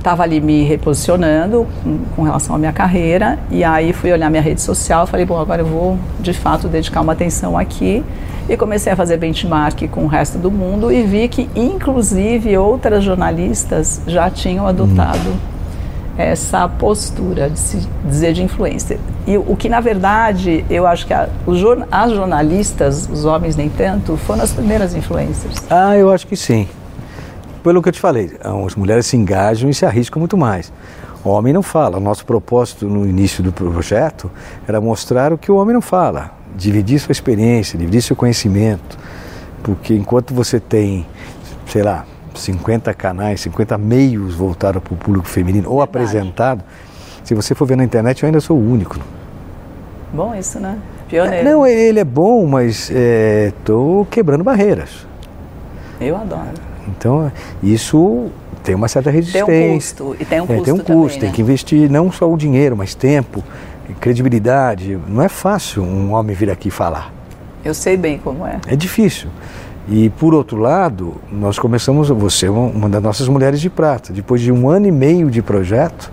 estava 0.03 0.21
ali 0.23 0.41
me 0.41 0.63
reposicionando 0.63 1.65
com, 1.81 1.99
com, 2.13 2.23
relação 2.23 2.55
à 2.55 2.59
minha 2.59 2.73
carreira 2.73 3.39
e 3.49 3.63
aí 3.63 3.93
fui 3.93 4.11
olhar 4.11 4.29
minha 4.29 4.41
rede 4.41 4.61
social, 4.61 5.07
falei, 5.07 5.25
bom, 5.25 5.39
agora 5.39 5.61
eu 5.61 5.65
vou 5.65 5.97
de 6.19 6.33
fato 6.33 6.67
dedicar 6.67 6.99
uma 6.99 7.13
atenção 7.13 7.57
aqui 7.57 8.03
e 8.49 8.57
comecei 8.57 8.91
a 8.91 8.95
fazer 8.97 9.15
benchmark 9.15 9.87
com 9.89 10.03
o 10.03 10.07
resto 10.07 10.37
do 10.37 10.51
mundo 10.51 10.91
e 10.91 11.03
vi 11.03 11.29
que, 11.29 11.49
inclusive, 11.55 12.57
outras 12.57 13.01
jornalistas 13.01 14.01
já 14.05 14.29
tinham 14.29 14.67
adotado 14.67 15.29
hum. 15.29 15.37
essa 16.17 16.67
postura 16.67 17.49
de 17.49 17.57
se 17.57 17.87
dizer 18.05 18.33
de 18.33 18.43
influencer. 18.43 18.99
E 19.25 19.37
o 19.37 19.55
que, 19.55 19.69
na 19.69 19.79
verdade, 19.79 20.65
eu 20.69 20.85
acho 20.85 21.07
que 21.07 21.13
a, 21.13 21.29
jorn 21.47 21.85
as 21.89 22.11
jornalistas, 22.11 23.07
os 23.09 23.23
homens 23.23 23.55
nem 23.55 23.69
tanto, 23.69 24.17
foram 24.17 24.43
as 24.43 24.51
primeiras 24.51 24.93
influencers. 24.93 25.63
Ah, 25.69 25.95
eu 25.95 26.11
acho 26.11 26.27
que 26.27 26.35
sim. 26.35 26.67
Pelo 27.63 27.81
que 27.81 27.89
eu 27.89 27.93
te 27.93 27.99
falei, 27.99 28.37
as 28.65 28.75
mulheres 28.75 29.05
se 29.05 29.15
engajam 29.15 29.69
e 29.69 29.73
se 29.73 29.85
arriscam 29.85 30.19
muito 30.19 30.37
mais. 30.37 30.71
O 31.23 31.29
homem 31.29 31.53
não 31.53 31.63
fala. 31.63 31.99
Nosso 31.99 32.25
propósito 32.25 32.87
no 32.87 33.07
início 33.07 33.41
do 33.41 33.53
projeto 33.53 34.29
era 34.67 34.81
mostrar 34.81 35.31
o 35.31 35.37
que 35.37 35.51
o 35.51 35.55
homem 35.55 35.73
não 35.73 35.81
fala 35.81 36.43
dividir 36.55 36.99
sua 36.99 37.11
experiência, 37.11 37.77
dividir 37.77 38.01
seu 38.01 38.15
conhecimento, 38.15 38.97
porque 39.61 39.93
enquanto 39.93 40.33
você 40.33 40.59
tem, 40.59 41.05
sei 41.65 41.83
lá, 41.83 42.05
50 42.35 42.93
canais, 42.93 43.41
50 43.41 43.77
meios 43.77 44.35
voltados 44.35 44.81
para 44.81 44.93
o 44.93 44.97
público 44.97 45.27
feminino 45.27 45.69
ou 45.69 45.79
Verdade. 45.79 46.05
apresentado, 46.05 46.63
se 47.23 47.33
você 47.33 47.55
for 47.55 47.65
ver 47.65 47.77
na 47.77 47.83
internet, 47.83 48.23
eu 48.23 48.27
ainda 48.27 48.41
sou 48.41 48.57
o 48.57 48.71
único. 48.71 48.97
Bom 50.11 50.35
isso, 50.35 50.59
né? 50.59 50.77
Pioneiro. 51.07 51.49
Não, 51.49 51.65
ele 51.65 51.99
é 51.99 52.03
bom, 52.03 52.45
mas 52.45 52.89
estou 52.89 54.03
é, 54.03 54.05
quebrando 54.09 54.43
barreiras. 54.43 55.07
Eu 55.99 56.15
adoro. 56.15 56.72
Então, 56.87 57.31
isso 57.61 58.29
tem 58.63 58.75
uma 58.75 58.87
certa 58.87 59.09
resistência. 59.09 59.45
Tem 59.45 59.71
um 59.71 59.75
custo. 59.75 60.15
E 60.19 60.25
tem 60.25 60.41
um 60.41 60.47
custo. 60.47 60.61
É, 60.61 60.65
tem 60.65 60.73
um 60.73 60.77
custo, 60.77 60.93
também, 60.93 61.19
tem 61.19 61.29
né? 61.29 61.35
que 61.35 61.41
investir 61.41 61.89
não 61.89 62.11
só 62.11 62.31
o 62.31 62.37
dinheiro, 62.37 62.75
mas 62.75 62.95
tempo 62.95 63.43
credibilidade. 63.99 64.97
Não 65.07 65.21
é 65.21 65.29
fácil 65.29 65.83
um 65.83 66.13
homem 66.13 66.35
vir 66.35 66.49
aqui 66.49 66.69
falar. 66.69 67.13
Eu 67.63 67.73
sei 67.73 67.95
bem 67.95 68.17
como 68.17 68.45
é. 68.45 68.59
É 68.67 68.75
difícil. 68.75 69.29
E 69.87 70.09
por 70.11 70.33
outro 70.33 70.57
lado, 70.57 71.15
nós 71.31 71.59
começamos, 71.59 72.09
você 72.09 72.45
é 72.45 72.49
uma 72.49 72.87
das 72.89 73.03
nossas 73.03 73.27
mulheres 73.27 73.59
de 73.59 73.69
prata. 73.69 74.13
Depois 74.13 74.41
de 74.41 74.51
um 74.51 74.69
ano 74.69 74.87
e 74.87 74.91
meio 74.91 75.29
de 75.29 75.41
projeto, 75.41 76.11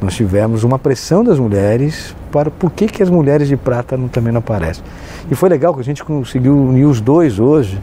nós 0.00 0.14
tivemos 0.14 0.62
uma 0.64 0.78
pressão 0.78 1.24
das 1.24 1.38
mulheres 1.38 2.14
para 2.30 2.50
por 2.50 2.70
que, 2.70 2.86
que 2.86 3.02
as 3.02 3.10
mulheres 3.10 3.48
de 3.48 3.56
prata 3.56 3.96
não, 3.96 4.08
também 4.08 4.32
não 4.32 4.38
aparecem. 4.38 4.82
E 5.30 5.34
foi 5.34 5.48
legal 5.48 5.74
que 5.74 5.80
a 5.80 5.84
gente 5.84 6.04
conseguiu 6.04 6.56
unir 6.56 6.84
os 6.84 7.00
dois 7.00 7.38
hoje, 7.38 7.80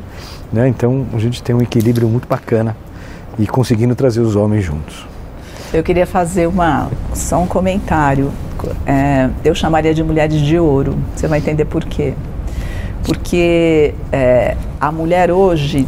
né? 0.52 0.68
então 0.68 1.06
a 1.14 1.18
gente 1.18 1.42
tem 1.44 1.56
um 1.56 1.62
equilíbrio 1.62 2.08
muito 2.08 2.28
bacana 2.28 2.76
e 3.38 3.46
conseguindo 3.46 3.96
trazer 3.96 4.22
os 4.22 4.36
homens 4.36 4.64
juntos. 4.64 5.06
Eu 5.74 5.84
queria 5.84 6.08
fazer 6.08 6.48
uma, 6.48 6.90
só 7.14 7.42
um 7.42 7.48
comentário. 7.48 8.32
É, 8.86 9.30
eu 9.44 9.54
chamaria 9.54 9.94
de 9.94 10.02
mulheres 10.02 10.40
de 10.40 10.58
ouro. 10.58 10.98
Você 11.16 11.28
vai 11.28 11.40
entender 11.40 11.66
por 11.66 11.84
quê. 11.84 12.14
Porque 13.06 13.94
é, 14.12 14.56
a 14.80 14.92
mulher 14.92 15.30
hoje 15.30 15.88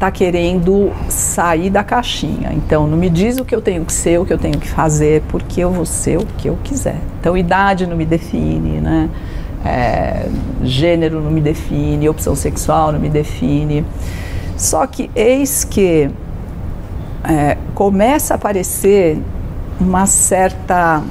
está 0.00 0.10
querendo 0.10 0.90
sair 1.10 1.68
da 1.68 1.84
caixinha. 1.84 2.54
Então, 2.54 2.86
não 2.86 2.96
me 2.96 3.10
diz 3.10 3.36
o 3.36 3.44
que 3.44 3.54
eu 3.54 3.60
tenho 3.60 3.84
que 3.84 3.92
ser, 3.92 4.18
o 4.18 4.24
que 4.24 4.32
eu 4.32 4.38
tenho 4.38 4.58
que 4.58 4.66
fazer, 4.66 5.22
porque 5.28 5.60
eu 5.60 5.70
vou 5.70 5.84
ser 5.84 6.18
o 6.18 6.24
que 6.38 6.48
eu 6.48 6.58
quiser. 6.64 6.96
Então, 7.20 7.36
idade 7.36 7.86
não 7.86 7.98
me 7.98 8.06
define, 8.06 8.80
né? 8.80 9.10
É, 9.62 10.26
gênero 10.62 11.20
não 11.20 11.30
me 11.30 11.42
define, 11.42 12.08
opção 12.08 12.34
sexual 12.34 12.92
não 12.92 12.98
me 12.98 13.10
define. 13.10 13.84
Só 14.56 14.86
que 14.86 15.10
eis 15.14 15.64
que 15.64 16.08
é, 17.22 17.58
começa 17.74 18.32
a 18.32 18.36
aparecer 18.36 19.18
uma 19.78 20.06
certa. 20.06 21.02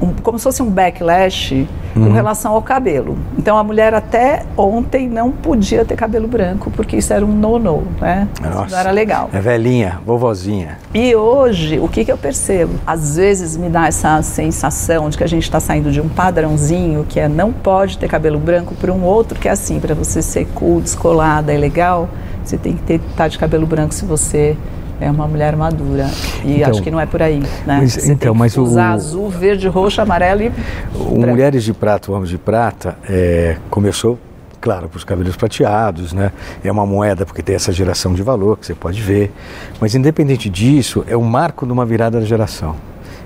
Um, 0.00 0.14
como 0.22 0.38
se 0.38 0.44
fosse 0.44 0.62
um 0.62 0.70
backlash 0.70 1.68
uhum. 1.94 2.06
com 2.06 2.12
relação 2.12 2.52
ao 2.52 2.62
cabelo. 2.62 3.16
Então 3.38 3.56
a 3.56 3.64
mulher 3.64 3.94
até 3.94 4.44
ontem 4.56 5.08
não 5.08 5.30
podia 5.30 5.84
ter 5.84 5.96
cabelo 5.96 6.26
branco, 6.26 6.70
porque 6.70 6.96
isso 6.96 7.12
era 7.12 7.24
um 7.24 7.32
no-no, 7.32 7.82
né? 8.00 8.28
Nossa, 8.40 8.66
isso 8.66 8.70
não 8.74 8.78
era 8.78 8.90
legal. 8.90 9.30
É 9.32 9.40
velhinha, 9.40 10.00
vovozinha. 10.04 10.78
E 10.92 11.14
hoje, 11.14 11.78
o 11.78 11.88
que, 11.88 12.04
que 12.04 12.12
eu 12.12 12.18
percebo? 12.18 12.74
Às 12.86 13.16
vezes 13.16 13.56
me 13.56 13.68
dá 13.68 13.86
essa 13.86 14.22
sensação 14.22 15.08
de 15.08 15.18
que 15.18 15.24
a 15.24 15.28
gente 15.28 15.42
está 15.42 15.60
saindo 15.60 15.90
de 15.90 16.00
um 16.00 16.08
padrãozinho 16.08 17.04
que 17.08 17.20
é 17.20 17.28
não 17.28 17.52
pode 17.52 17.98
ter 17.98 18.08
cabelo 18.08 18.38
branco 18.38 18.74
para 18.74 18.92
um 18.92 19.04
outro 19.04 19.38
que 19.38 19.48
é 19.48 19.50
assim, 19.50 19.80
para 19.80 19.94
você 19.94 20.22
ser 20.22 20.46
cool, 20.54 20.80
descolada 20.80 21.52
e 21.52 21.56
legal, 21.56 22.08
você 22.44 22.56
tem 22.56 22.74
que 22.74 22.82
ter, 22.82 22.94
estar 22.96 23.14
tá 23.16 23.28
de 23.28 23.38
cabelo 23.38 23.66
branco 23.66 23.94
se 23.94 24.04
você 24.04 24.56
é 25.00 25.10
uma 25.10 25.26
mulher 25.26 25.56
madura. 25.56 26.08
E 26.44 26.56
então, 26.56 26.70
acho 26.70 26.82
que 26.82 26.90
não 26.90 27.00
é 27.00 27.06
por 27.06 27.22
aí, 27.22 27.40
né? 27.40 27.48
Mas, 27.66 27.92
Você 27.94 28.12
então, 28.12 28.34
mas 28.34 28.56
usar 28.56 28.92
o, 28.92 28.94
azul, 28.94 29.28
verde, 29.28 29.68
roxo, 29.68 30.00
amarelo 30.00 30.42
e. 30.42 30.52
O 30.94 31.14
branco. 31.14 31.26
Mulheres 31.28 31.64
de 31.64 31.72
Prata, 31.72 32.10
o 32.10 32.14
Homem 32.14 32.28
de 32.28 32.38
Prata, 32.38 32.96
é, 33.08 33.56
começou, 33.70 34.18
claro, 34.60 34.88
para 34.88 34.98
os 34.98 35.04
cabelos 35.04 35.36
prateados, 35.36 36.12
né? 36.12 36.32
É 36.62 36.70
uma 36.70 36.86
moeda 36.86 37.26
porque 37.26 37.42
tem 37.42 37.54
essa 37.54 37.72
geração 37.72 38.14
de 38.14 38.22
valor 38.22 38.58
que 38.58 38.66
você 38.66 38.74
pode 38.74 39.00
ver. 39.00 39.32
Mas 39.80 39.94
independente 39.94 40.48
disso, 40.48 41.04
é 41.08 41.16
um 41.16 41.24
marco 41.24 41.66
de 41.66 41.72
uma 41.72 41.84
virada 41.84 42.20
da 42.20 42.26
geração. 42.26 42.76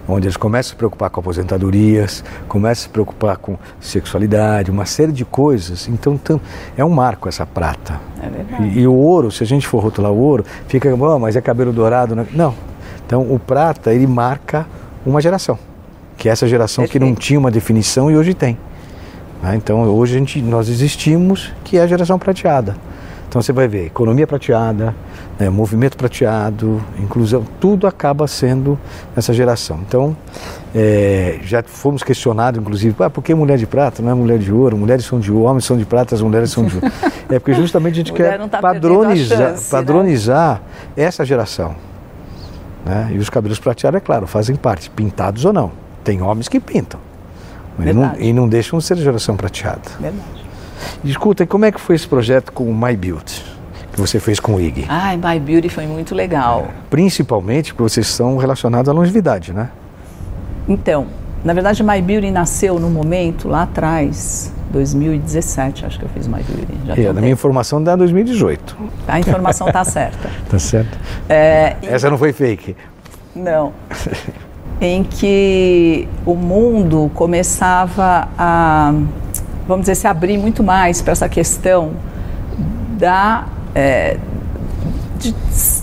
Onde 0.09 0.27
eles 0.27 0.37
começam 0.37 0.71
a 0.71 0.73
se 0.73 0.77
preocupar 0.77 1.11
com 1.11 1.21
aposentadorias, 1.21 2.25
começam 2.49 2.83
a 2.83 2.85
se 2.85 2.89
preocupar 2.89 3.37
com 3.37 3.59
sexualidade, 3.81 4.71
uma 4.71 4.87
série 4.87 5.13
de 5.13 5.25
coisas. 5.25 5.87
Então 5.89 6.19
é 6.77 6.85
um 6.85 6.89
marco 6.91 7.29
essa 7.29 7.45
prata. 7.45 8.01
É 8.23 8.29
verdade. 8.29 8.79
E, 8.79 8.81
e 8.81 8.87
o 8.87 8.95
ouro, 8.95 9.31
se 9.31 9.43
a 9.43 9.47
gente 9.47 9.67
for 9.67 9.83
rotular 9.83 10.11
o 10.11 10.17
ouro, 10.19 10.45
fica, 10.67 10.89
"Ah, 10.93 11.19
mas 11.19 11.37
é 11.37 11.41
cabelo 11.41 11.73
dourado. 11.73 12.17
Né? 12.17 12.27
Não. 12.33 12.55
Então 13.07 13.23
o 13.33 13.39
prata, 13.39 13.93
ele 13.93 14.07
marca 14.07 14.67
uma 15.05 15.21
geração, 15.21 15.59
que 16.17 16.29
é 16.29 16.33
essa 16.33 16.47
geração 16.49 16.87
que 16.87 16.99
não 16.99 17.15
tinha 17.15 17.39
uma 17.39 17.51
definição 17.51 18.11
e 18.11 18.17
hoje 18.17 18.35
tem. 18.35 18.59
né? 19.43 19.55
Então 19.57 19.83
hoje 19.85 20.17
a 20.17 20.19
gente, 20.19 20.43
nós 20.43 20.69
existimos, 20.69 21.53
que 21.65 21.79
é 21.79 21.83
a 21.83 21.87
geração 21.87 22.19
prateada. 22.19 22.77
Então 23.29 23.43
você 23.43 23.53
vai 23.53 23.69
ver 23.69 23.87
economia 23.87 24.27
prateada, 24.27 24.95
né, 25.39 25.51
movimento 25.51 25.99
prateado, 25.99 26.83
inclusão, 26.99 27.45
tudo 27.61 27.87
acaba 27.87 28.27
sendo 28.27 28.79
essa 29.15 29.35
geração. 29.35 29.81
Então 29.87 30.17
é, 30.75 31.39
já 31.43 31.63
fomos 31.63 32.03
questionados, 32.03 32.59
inclusive, 32.59 32.95
ah, 33.01 33.11
por 33.11 33.23
que 33.23 33.35
mulher 33.35 33.59
de 33.59 33.67
prata, 33.67 34.03
não 34.03 34.11
é 34.11 34.15
mulher 34.15 34.39
de 34.39 34.51
ouro? 34.51 34.79
Mulheres 34.79 35.05
são 35.05 35.21
de 35.21 35.31
ouro, 35.31 35.45
homens 35.45 35.67
são 35.67 35.77
de 35.77 35.85
prata, 35.85 36.15
as 36.15 36.23
mulheres 36.23 36.51
são 36.51 36.65
de 36.65 36.77
ouro. 36.77 36.89
É 37.31 37.39
porque 37.39 37.53
justamente 37.53 37.93
a 37.93 37.97
gente 37.97 38.13
quer 38.15 38.39
tá 38.49 38.59
padronizar, 38.59 39.39
chance, 39.39 39.65
né? 39.65 39.69
padronizar 39.71 40.63
essa 40.97 41.27
geração. 41.27 41.77
né? 42.87 43.11
E 43.13 43.19
os 43.19 43.29
cabelos 43.29 43.59
prateados, 43.59 43.99
é 43.99 44.01
claro, 44.01 44.27
fazem 44.27 44.57
parte, 44.57 44.89
pintados 44.89 45.45
ou 45.45 45.53
não. 45.53 45.71
Tem 46.03 46.23
homens 46.23 46.49
que 46.49 46.59
pintam. 46.59 46.99
E 47.79 47.93
não, 47.93 48.15
e 48.19 48.33
não 48.33 48.49
deixam 48.49 48.79
de 48.79 48.85
ser 48.87 48.97
geração 48.97 49.37
prateada. 49.37 49.83
Verdade. 50.01 50.38
Escuta, 51.05 51.43
e 51.43 51.47
como 51.47 51.65
é 51.65 51.73
que 51.73 51.81
foi 51.81 51.95
esse 51.97 52.07
projeto 52.07 52.53
com 52.53 52.65
o 52.65 52.75
My 52.75 52.97
Build, 52.97 53.45
que 53.93 54.01
você 54.01 54.19
fez 54.21 54.39
com 54.41 54.55
o 54.55 54.61
IG? 54.61 54.87
Ai, 54.89 55.17
My 55.17 55.39
Beauty 55.41 55.69
foi 55.69 55.87
muito 55.87 56.15
legal. 56.15 56.69
Principalmente 56.91 57.73
porque 57.75 57.83
vocês 57.91 58.07
são 58.07 58.37
relacionados 58.37 58.89
à 58.89 58.93
longevidade, 58.93 59.53
né? 59.53 59.71
Então, 60.69 61.07
na 61.45 61.53
verdade, 61.53 61.83
My 61.83 62.01
Beauty 62.03 62.31
nasceu 62.31 62.79
no 62.79 62.91
momento 62.91 63.49
lá 63.49 63.63
atrás, 63.63 64.53
2017, 64.73 65.87
acho 65.87 65.99
que 65.99 66.05
eu 66.05 66.09
fiz 66.11 66.27
My 66.27 66.43
Beauty. 66.43 66.75
Já 66.87 66.95
tem 66.95 67.05
E 67.05 67.07
um 67.07 67.11
a 67.11 67.15
minha 67.15 67.33
informação 67.33 67.83
dá 67.83 67.97
2018. 67.97 68.77
A 69.07 69.19
informação 69.19 69.71
tá 69.73 69.83
certa. 69.87 70.29
Tá 70.51 70.59
certo? 70.59 70.99
É, 71.29 71.77
e- 71.83 71.87
Essa 71.87 72.11
não 72.11 72.19
foi 72.19 72.33
fake. 72.33 72.77
Não. 73.35 73.73
em 74.81 75.03
que 75.03 76.07
o 76.27 76.35
mundo 76.35 77.11
começava 77.15 78.29
a, 78.39 78.93
vamos 79.69 79.83
dizer, 79.83 79.95
se 79.95 80.07
abrir 80.07 80.39
muito 80.39 80.65
mais 80.65 81.03
para 81.03 81.13
essa 81.13 81.29
questão 81.29 81.93
da 82.99 83.47
é, 83.75 84.17
de 85.19 85.35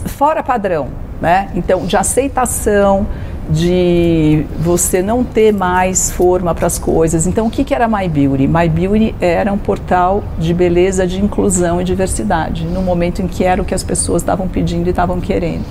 fora 0.07 0.41
padrão, 0.41 0.87
né? 1.21 1.49
Então, 1.55 1.85
de 1.85 1.95
aceitação, 1.95 3.05
de 3.49 4.45
você 4.59 5.03
não 5.03 5.23
ter 5.23 5.53
mais 5.53 6.09
forma 6.09 6.55
para 6.55 6.65
as 6.65 6.79
coisas. 6.79 7.27
Então, 7.27 7.45
o 7.45 7.49
que, 7.49 7.63
que 7.63 7.75
era 7.75 7.87
My 7.87 8.07
Beauty? 8.07 8.47
My 8.47 8.67
Beauty 8.67 9.15
era 9.21 9.53
um 9.53 9.57
portal 9.57 10.23
de 10.39 10.53
beleza, 10.53 11.05
de 11.05 11.23
inclusão 11.23 11.79
e 11.79 11.83
diversidade, 11.83 12.65
no 12.65 12.81
momento 12.81 13.21
em 13.21 13.27
que 13.27 13.43
era 13.43 13.61
o 13.61 13.65
que 13.65 13.75
as 13.75 13.83
pessoas 13.83 14.23
estavam 14.23 14.47
pedindo 14.47 14.87
e 14.87 14.89
estavam 14.89 15.19
querendo. 15.21 15.63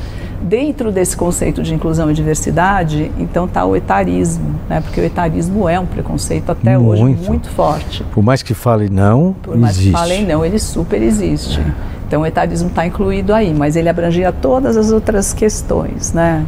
Dentro 0.44 0.92
desse 0.92 1.16
conceito 1.16 1.62
de 1.62 1.72
inclusão 1.72 2.10
e 2.10 2.14
diversidade, 2.14 3.10
então 3.18 3.46
está 3.46 3.64
o 3.64 3.74
etarismo, 3.74 4.54
né? 4.68 4.78
porque 4.82 5.00
o 5.00 5.04
etarismo 5.04 5.66
é 5.66 5.80
um 5.80 5.86
preconceito 5.86 6.52
até 6.52 6.78
hoje 6.78 7.02
Muito. 7.02 7.26
muito 7.26 7.48
forte. 7.48 8.04
Por 8.12 8.22
mais 8.22 8.42
que 8.42 8.52
fale 8.52 8.90
não, 8.90 9.34
Por 9.42 9.56
mais 9.56 9.76
existe. 9.76 9.92
que 9.92 9.96
falem 9.96 10.26
não, 10.26 10.44
ele 10.44 10.58
super 10.58 11.00
existe. 11.00 11.62
Então 12.06 12.20
o 12.20 12.26
etarismo 12.26 12.68
está 12.68 12.86
incluído 12.86 13.32
aí, 13.32 13.54
mas 13.54 13.74
ele 13.74 13.88
abrangia 13.88 14.30
todas 14.30 14.76
as 14.76 14.92
outras 14.92 15.32
questões, 15.32 16.12
né? 16.12 16.44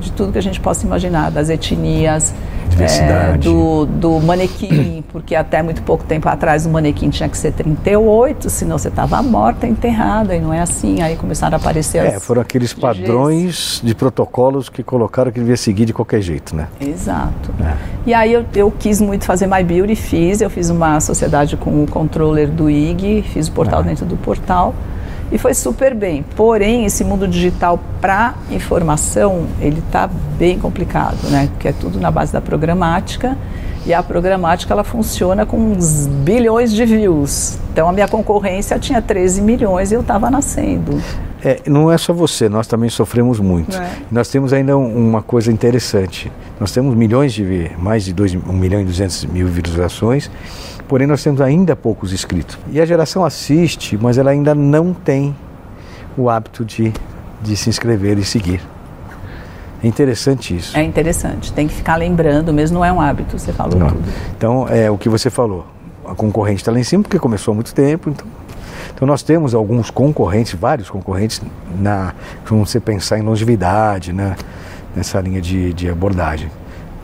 De 0.00 0.10
tudo 0.12 0.32
que 0.32 0.38
a 0.38 0.42
gente 0.42 0.58
possa 0.60 0.86
imaginar, 0.86 1.30
das 1.30 1.48
etnias, 1.50 2.34
é, 2.78 3.36
do, 3.36 3.84
do 3.86 4.20
manequim, 4.20 5.04
porque 5.12 5.34
até 5.34 5.62
muito 5.62 5.82
pouco 5.82 6.04
tempo 6.04 6.28
atrás 6.28 6.64
o 6.64 6.70
manequim 6.70 7.10
tinha 7.10 7.28
que 7.28 7.36
ser 7.36 7.52
38, 7.52 8.48
senão 8.48 8.78
você 8.78 8.88
estava 8.88 9.20
morta, 9.22 9.66
enterrada, 9.66 10.34
e 10.34 10.40
não 10.40 10.52
é 10.52 10.60
assim. 10.60 11.02
Aí 11.02 11.16
começaram 11.16 11.56
a 11.56 11.60
aparecer 11.60 11.98
É, 11.98 12.14
as 12.16 12.24
foram 12.24 12.40
aqueles 12.40 12.72
padrões 12.72 13.80
de 13.84 13.94
protocolos 13.94 14.68
que 14.68 14.82
colocaram 14.82 15.30
que 15.30 15.40
devia 15.40 15.56
seguir 15.56 15.84
de 15.84 15.92
qualquer 15.92 16.22
jeito, 16.22 16.54
né? 16.56 16.68
Exato. 16.80 17.50
É. 17.60 17.74
E 18.06 18.14
aí 18.14 18.32
eu, 18.32 18.44
eu 18.54 18.70
quis 18.70 19.00
muito 19.00 19.24
fazer 19.26 19.46
My 19.46 19.62
Beauty, 19.62 19.94
fiz, 19.96 20.40
eu 20.40 20.48
fiz 20.48 20.70
uma 20.70 21.00
sociedade 21.00 21.56
com 21.56 21.82
o 21.82 21.86
controller 21.86 22.48
do 22.48 22.70
IG, 22.70 23.22
fiz 23.22 23.48
o 23.48 23.52
portal 23.52 23.80
Ah. 23.80 23.82
dentro 23.82 24.06
do 24.06 24.16
portal 24.16 24.74
e 25.32 25.38
foi 25.38 25.54
super 25.54 25.94
bem. 25.94 26.24
Porém, 26.36 26.84
esse 26.84 27.04
mundo 27.04 27.26
digital 27.28 27.78
para 28.00 28.34
informação, 28.50 29.46
ele 29.60 29.78
está 29.86 30.08
bem 30.38 30.58
complicado, 30.58 31.16
né? 31.30 31.48
Porque 31.52 31.68
é 31.68 31.72
tudo 31.72 32.00
na 32.00 32.10
base 32.10 32.32
da 32.32 32.40
programática 32.40 33.36
e 33.86 33.94
a 33.94 34.02
programática 34.02 34.72
ela 34.74 34.84
funciona 34.84 35.46
com 35.46 35.56
uns 35.56 36.06
bilhões 36.06 36.72
de 36.72 36.84
views. 36.84 37.58
Então 37.72 37.88
a 37.88 37.92
minha 37.92 38.08
concorrência 38.08 38.78
tinha 38.78 39.00
13 39.00 39.40
milhões 39.42 39.90
e 39.90 39.94
eu 39.94 40.00
estava 40.00 40.30
nascendo. 40.30 41.00
É, 41.42 41.58
não 41.66 41.90
é 41.90 41.96
só 41.96 42.12
você, 42.12 42.48
nós 42.50 42.66
também 42.66 42.90
sofremos 42.90 43.40
muito. 43.40 43.74
É. 43.76 43.90
Nós 44.10 44.28
temos 44.28 44.52
ainda 44.52 44.76
um- 44.76 45.08
uma 45.08 45.22
coisa 45.22 45.50
interessante. 45.50 46.30
Nós 46.58 46.70
temos 46.72 46.94
milhões 46.94 47.32
de, 47.32 47.70
mais 47.78 48.04
de 48.04 48.12
2, 48.12 48.34
1 48.34 48.52
milhão 48.52 48.80
e 48.80 48.84
200 48.84 49.24
mil 49.24 49.46
visualizações, 49.48 50.30
porém 50.90 51.06
nós 51.06 51.22
temos 51.22 51.40
ainda 51.40 51.76
poucos 51.76 52.12
inscritos. 52.12 52.58
E 52.72 52.80
a 52.80 52.84
geração 52.84 53.24
assiste, 53.24 53.96
mas 53.96 54.18
ela 54.18 54.32
ainda 54.32 54.56
não 54.56 54.92
tem 54.92 55.36
o 56.18 56.28
hábito 56.28 56.64
de, 56.64 56.92
de 57.40 57.56
se 57.56 57.68
inscrever 57.68 58.18
e 58.18 58.24
seguir. 58.24 58.60
É 59.84 59.86
interessante 59.86 60.56
isso. 60.56 60.76
É 60.76 60.82
interessante, 60.82 61.52
tem 61.52 61.68
que 61.68 61.74
ficar 61.74 61.94
lembrando, 61.94 62.52
mesmo 62.52 62.78
não 62.78 62.84
é 62.84 62.92
um 62.92 63.00
hábito, 63.00 63.38
você 63.38 63.52
falou 63.52 63.78
Não. 63.78 63.86
tudo. 63.90 64.02
Então, 64.36 64.66
é 64.68 64.90
o 64.90 64.98
que 64.98 65.08
você 65.08 65.30
falou. 65.30 65.64
A 66.04 66.12
concorrente 66.12 66.62
está 66.62 66.72
lá 66.72 66.80
em 66.80 66.82
cima 66.82 67.04
porque 67.04 67.20
começou 67.20 67.52
há 67.52 67.54
muito 67.54 67.72
tempo. 67.72 68.10
Então, 68.10 68.26
então 68.92 69.06
nós 69.06 69.22
temos 69.22 69.54
alguns 69.54 69.90
concorrentes, 69.90 70.58
vários 70.58 70.90
concorrentes, 70.90 71.40
na, 71.78 72.14
quando 72.48 72.66
você 72.66 72.80
pensar 72.80 73.16
em 73.16 73.22
longevidade, 73.22 74.12
né, 74.12 74.34
nessa 74.96 75.20
linha 75.20 75.40
de, 75.40 75.72
de 75.72 75.88
abordagem. 75.88 76.50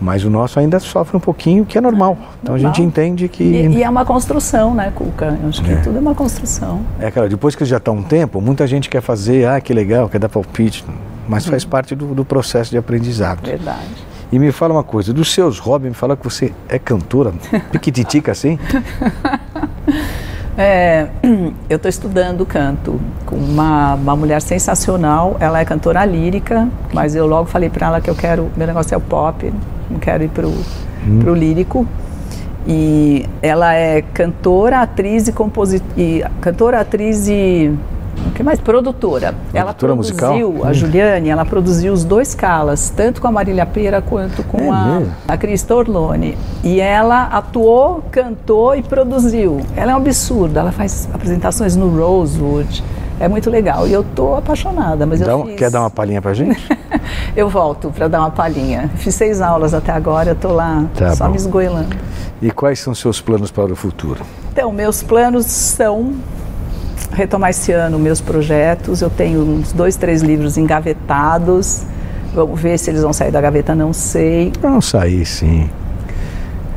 Mas 0.01 0.25
o 0.25 0.31
nosso 0.31 0.59
ainda 0.61 0.79
sofre 0.79 1.17
um 1.17 1.21
pouquinho, 1.21 1.65
que 1.65 1.79
é 1.79 1.81
normal. 1.81 2.19
Então 2.43 2.55
a 2.55 2.59
Normal. 2.59 2.75
gente 2.75 2.87
entende 2.87 3.29
que. 3.29 3.43
E, 3.43 3.67
e 3.79 3.83
é 3.83 3.89
uma 3.89 4.05
construção, 4.05 4.75
né, 4.75 4.93
Cuca? 4.95 5.39
Eu 5.43 5.49
acho 5.49 5.63
que 5.63 5.73
É. 5.73 5.77
tudo 5.77 5.97
é 5.97 6.01
uma 6.01 6.15
construção. 6.15 6.81
É, 7.01 7.11
cara, 7.11 7.29
depois 7.29 7.55
que 7.55 7.65
já 7.65 7.79
está 7.79 7.91
um 7.91 8.03
tempo, 8.03 8.41
muita 8.41 8.67
gente 8.67 8.91
quer 8.91 9.01
fazer, 9.01 9.49
ah, 9.49 9.61
que 9.61 9.73
legal, 9.73 10.09
quer 10.09 10.19
dar 10.19 10.29
palpite, 10.29 10.85
mas 11.27 11.47
faz 11.47 11.65
parte 11.65 11.95
do, 11.95 12.15
do 12.15 12.25
processo 12.25 12.71
de 12.71 12.77
aprendizado. 12.77 13.47
Verdade. 13.47 14.05
E 14.31 14.39
me 14.39 14.53
fala 14.53 14.75
uma 14.75 14.83
coisa, 14.85 15.13
dos 15.13 15.33
seus 15.33 15.59
hobbies, 15.59 15.91
me 15.91 15.95
fala 15.95 16.17
que 16.17 16.25
você 16.25 16.53
é 16.69 16.79
cantora, 16.79 17.33
piquititica 17.73 18.33
assim? 18.33 18.59
É, 20.59 21.09
eu 21.69 21.77
estou 21.77 21.89
estudando 21.89 22.47
canto 22.47 22.99
com 23.27 23.37
uma, 23.37 23.95
uma 23.95 24.17
mulher 24.17 24.41
sensacional. 24.41 25.37
Ela 25.39 25.61
é 25.61 25.65
cantora 25.65 26.05
lírica, 26.05 26.69
mas 26.93 27.15
eu 27.15 27.27
logo 27.27 27.47
falei 27.47 27.69
para 27.69 27.89
ela 27.89 28.01
que 28.01 28.09
eu 28.09 28.15
quero. 28.15 28.51
Meu 28.57 28.67
negócio 28.67 28.95
é 28.95 28.99
o 28.99 29.01
pop, 29.01 29.53
não 29.91 29.99
quero 29.99 30.25
ir 30.25 30.29
pro, 30.29 30.53
pro 31.21 31.35
lírico. 31.35 31.87
E 32.67 33.25
ela 33.43 33.75
é 33.75 34.03
cantora, 34.03 34.81
atriz 34.81 35.29
e 35.29 35.33
compositora. 35.33 36.31
Cantora, 36.41 36.81
atriz 36.81 37.29
e. 37.29 37.73
O 38.37 38.39
que 38.39 38.43
mais? 38.43 38.61
Produtora. 38.61 39.35
ela 39.55 39.73
Produtora 39.73 39.95
musical? 39.97 40.35
produziu, 40.39 40.65
a 40.67 40.73
Juliane, 40.75 41.31
ela 41.31 41.47
produziu 41.47 41.91
os 41.95 42.05
dois 42.05 42.35
calas, 42.35 42.91
tanto 42.91 43.19
com 43.19 43.27
a 43.29 43.33
Marília 43.33 43.65
Pera 43.65 44.03
quanto 44.03 44.43
com 44.45 44.59
É 44.61 44.69
a, 44.69 44.85
mesmo? 44.85 45.13
a 45.27 45.37
Crista 45.39 45.75
Orlone. 45.75 46.37
E 46.63 46.79
ela 46.79 47.23
atuou, 47.29 48.03
cantou 48.11 48.77
e 48.77 48.83
produziu. 48.83 49.63
Ela 49.75 49.93
é 49.93 49.95
um 49.95 49.99
absurdo, 49.99 50.59
ela 50.59 50.71
faz 50.71 51.09
apresentações 51.15 51.77
no 51.77 51.89
Rosewood. 51.89 52.85
É 53.19 53.27
muito 53.27 53.49
legal. 53.49 53.89
E 53.89 53.95
eu 53.95 54.05
tô 54.05 54.35
apaixonada, 54.35 55.07
mas 55.07 55.21
Dá 55.21 55.33
eu 55.33 55.39
um- 55.41 55.47
fiz. 55.47 55.57
Quer 55.57 55.71
dar 55.71 55.81
uma 55.81 55.89
palhinha 55.91 56.21
pra 56.21 56.35
gente? 56.35 56.61
Eu 57.35 57.49
volto 57.51 57.91
para 57.91 58.09
dar 58.09 58.21
uma 58.21 58.31
palhinha. 58.31 58.91
Fiz 58.97 59.15
seis 59.15 59.41
aulas 59.43 59.73
até 59.75 59.93
agora, 59.93 60.31
eu 60.31 60.35
tô 60.35 60.49
lá 60.53 60.85
Tá 60.95 61.15
só 61.15 61.25
bom. 61.25 61.31
me 61.33 61.37
esgoelando. 61.37 61.95
E 62.41 62.51
quais 62.51 62.79
são 62.81 62.95
seus 62.95 63.21
planos 63.21 63.51
para 63.51 63.71
o 63.73 63.77
futuro? 63.77 64.21
Então, 64.53 64.73
meus 64.73 65.03
planos 65.03 65.45
são 65.47 66.15
retomar 67.17 67.51
esse 67.51 67.73
ano 67.73 67.99
meus 67.99 68.21
projetos. 68.21 69.01
Eu 69.01 69.11
tenho 69.11 69.41
uns 69.41 69.73
dois, 69.73 69.97
três 69.97 70.23
livros 70.23 70.57
engavetados. 70.59 71.83
Vamos 72.35 72.61
ver 72.61 72.79
se 72.79 72.91
eles 72.91 73.03
vão 73.03 73.13
sair 73.13 73.31
da 73.33 73.41
gaveta, 73.41 73.75
não 73.75 73.93
sei. 73.93 74.53
Vão 74.61 74.81
sair, 74.81 75.25
sim. 75.25 75.71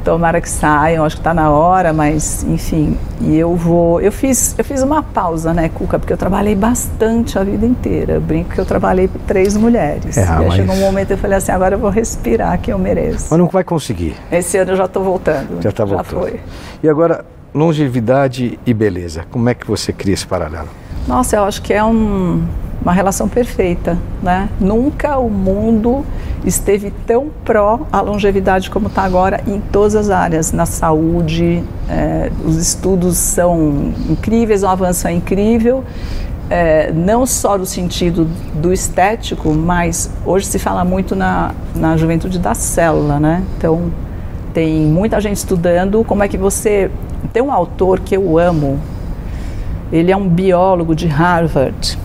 Tomara 0.03 0.39
que 0.39 0.49
saiam, 0.49 1.03
acho 1.03 1.17
que 1.17 1.19
está 1.19 1.33
na 1.33 1.51
hora, 1.51 1.91
mas 1.91 2.43
enfim. 2.43 2.97
E 3.19 3.37
eu 3.37 3.53
vou. 3.53 3.99
Eu 3.99 4.13
fiz, 4.13 4.55
eu 4.57 4.63
fiz 4.63 4.81
uma 4.81 5.03
pausa, 5.03 5.53
né, 5.53 5.69
Cuca? 5.69 5.99
Porque 5.99 6.13
eu 6.13 6.17
trabalhei 6.17 6.55
bastante 6.55 7.37
a 7.37 7.43
vida 7.43 7.65
inteira. 7.65 8.13
Eu 8.13 8.21
brinco 8.21 8.51
que 8.51 8.59
eu 8.59 8.65
trabalhei 8.65 9.09
com 9.09 9.19
três 9.19 9.57
mulheres. 9.57 10.17
É, 10.17 10.23
e 10.23 10.25
mas- 10.25 10.53
chegou 10.53 10.73
um 10.73 10.79
momento 10.79 11.07
que 11.07 11.13
eu 11.13 11.17
falei 11.17 11.37
assim: 11.37 11.51
agora 11.51 11.75
eu 11.75 11.79
vou 11.79 11.89
respirar, 11.89 12.57
que 12.61 12.71
eu 12.71 12.79
mereço. 12.79 13.27
Mas 13.29 13.37
não 13.39 13.47
vai 13.47 13.63
conseguir. 13.65 14.15
Esse 14.31 14.57
ano 14.57 14.71
eu 14.71 14.77
já 14.77 14.85
estou 14.85 15.03
voltando. 15.03 15.61
Já 15.61 15.69
está 15.69 15.83
voltando. 15.83 16.05
Já 16.05 16.21
foi. 16.21 16.39
E 16.81 16.87
agora, 16.87 17.25
longevidade 17.53 18.59
e 18.65 18.73
beleza. 18.73 19.25
Como 19.31 19.49
é 19.49 19.53
que 19.53 19.65
você 19.65 19.91
cria 19.91 20.13
esse 20.13 20.27
paralelo? 20.27 20.69
Nossa, 21.07 21.37
eu 21.37 21.43
acho 21.43 21.61
que 21.61 21.73
é 21.73 21.83
um, 21.83 22.43
uma 22.81 22.93
relação 22.93 23.27
perfeita, 23.27 23.97
né? 24.21 24.49
Nunca 24.59 25.17
o 25.17 25.29
mundo 25.29 26.05
esteve 26.45 26.91
tão 27.05 27.29
pró 27.43 27.81
a 27.91 28.01
longevidade 28.01 28.69
como 28.69 28.87
está 28.87 29.03
agora 29.03 29.41
em 29.47 29.59
todas 29.59 29.95
as 29.95 30.09
áreas, 30.09 30.51
na 30.51 30.65
saúde, 30.65 31.63
é, 31.89 32.31
os 32.45 32.55
estudos 32.55 33.17
são 33.17 33.93
incríveis, 34.09 34.63
o 34.63 34.67
avanço 34.67 35.07
é 35.07 35.11
incrível, 35.11 35.83
é, 36.49 36.91
não 36.91 37.25
só 37.25 37.57
no 37.57 37.65
sentido 37.65 38.25
do 38.53 38.71
estético, 38.71 39.53
mas 39.53 40.09
hoje 40.25 40.45
se 40.45 40.57
fala 40.57 40.83
muito 40.83 41.15
na, 41.15 41.53
na 41.75 41.97
juventude 41.97 42.39
da 42.39 42.55
célula, 42.55 43.19
né? 43.19 43.43
Então 43.57 43.91
tem 44.53 44.81
muita 44.81 45.19
gente 45.21 45.37
estudando 45.37 46.03
como 46.03 46.23
é 46.23 46.27
que 46.27 46.37
você 46.37 46.89
tem 47.33 47.41
um 47.41 47.51
autor 47.51 47.99
que 47.99 48.15
eu 48.15 48.37
amo, 48.37 48.79
ele 49.91 50.11
é 50.11 50.17
um 50.17 50.27
biólogo 50.27 50.95
de 50.95 51.07
Harvard 51.07 51.97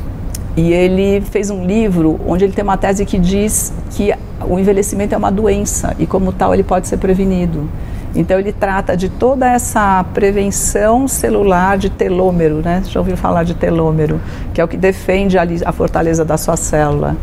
e 0.56 0.72
ele 0.72 1.20
fez 1.20 1.50
um 1.50 1.64
livro 1.64 2.20
onde 2.26 2.44
ele 2.44 2.52
tem 2.52 2.62
uma 2.62 2.76
tese 2.76 3.04
que 3.04 3.18
diz 3.18 3.72
que 3.90 4.14
o 4.40 4.58
envelhecimento 4.58 5.14
é 5.14 5.18
uma 5.18 5.30
doença 5.30 5.94
e, 5.98 6.06
como 6.06 6.32
tal, 6.32 6.54
ele 6.54 6.62
pode 6.62 6.86
ser 6.86 6.96
prevenido. 6.98 7.68
Então, 8.14 8.38
ele 8.38 8.52
trata 8.52 8.96
de 8.96 9.08
toda 9.08 9.50
essa 9.50 10.04
prevenção 10.14 11.08
celular 11.08 11.76
de 11.76 11.90
telômero, 11.90 12.62
né? 12.64 12.80
Já 12.86 13.00
ouviu 13.00 13.16
falar 13.16 13.42
de 13.42 13.54
telômero, 13.54 14.20
que 14.52 14.60
é 14.60 14.64
o 14.64 14.68
que 14.68 14.76
defende 14.76 15.36
a, 15.36 15.44
a 15.64 15.72
fortaleza 15.72 16.24
da 16.24 16.38
sua 16.38 16.56
célula. 16.56 17.16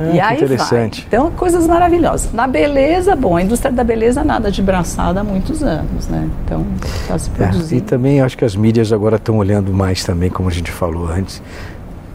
Ah, 0.00 0.10
e 0.14 0.20
aí 0.20 0.36
interessante. 0.36 1.00
Vai. 1.00 1.06
Então, 1.08 1.30
coisas 1.32 1.66
maravilhosas. 1.66 2.32
Na 2.32 2.46
beleza, 2.46 3.14
bom, 3.14 3.36
a 3.36 3.42
indústria 3.42 3.70
da 3.70 3.84
beleza 3.84 4.24
nada 4.24 4.50
de 4.50 4.62
braçada 4.62 5.20
há 5.20 5.24
muitos 5.24 5.62
anos, 5.62 6.08
né? 6.08 6.28
Então, 6.44 6.66
está 7.02 7.18
se 7.18 7.28
produzindo. 7.28 7.74
É, 7.74 7.76
e 7.76 7.80
também 7.82 8.20
acho 8.22 8.38
que 8.38 8.44
as 8.44 8.56
mídias 8.56 8.92
agora 8.92 9.16
estão 9.16 9.36
olhando 9.36 9.72
mais 9.74 10.02
também, 10.02 10.30
como 10.30 10.48
a 10.48 10.52
gente 10.52 10.70
falou 10.70 11.06
antes, 11.06 11.42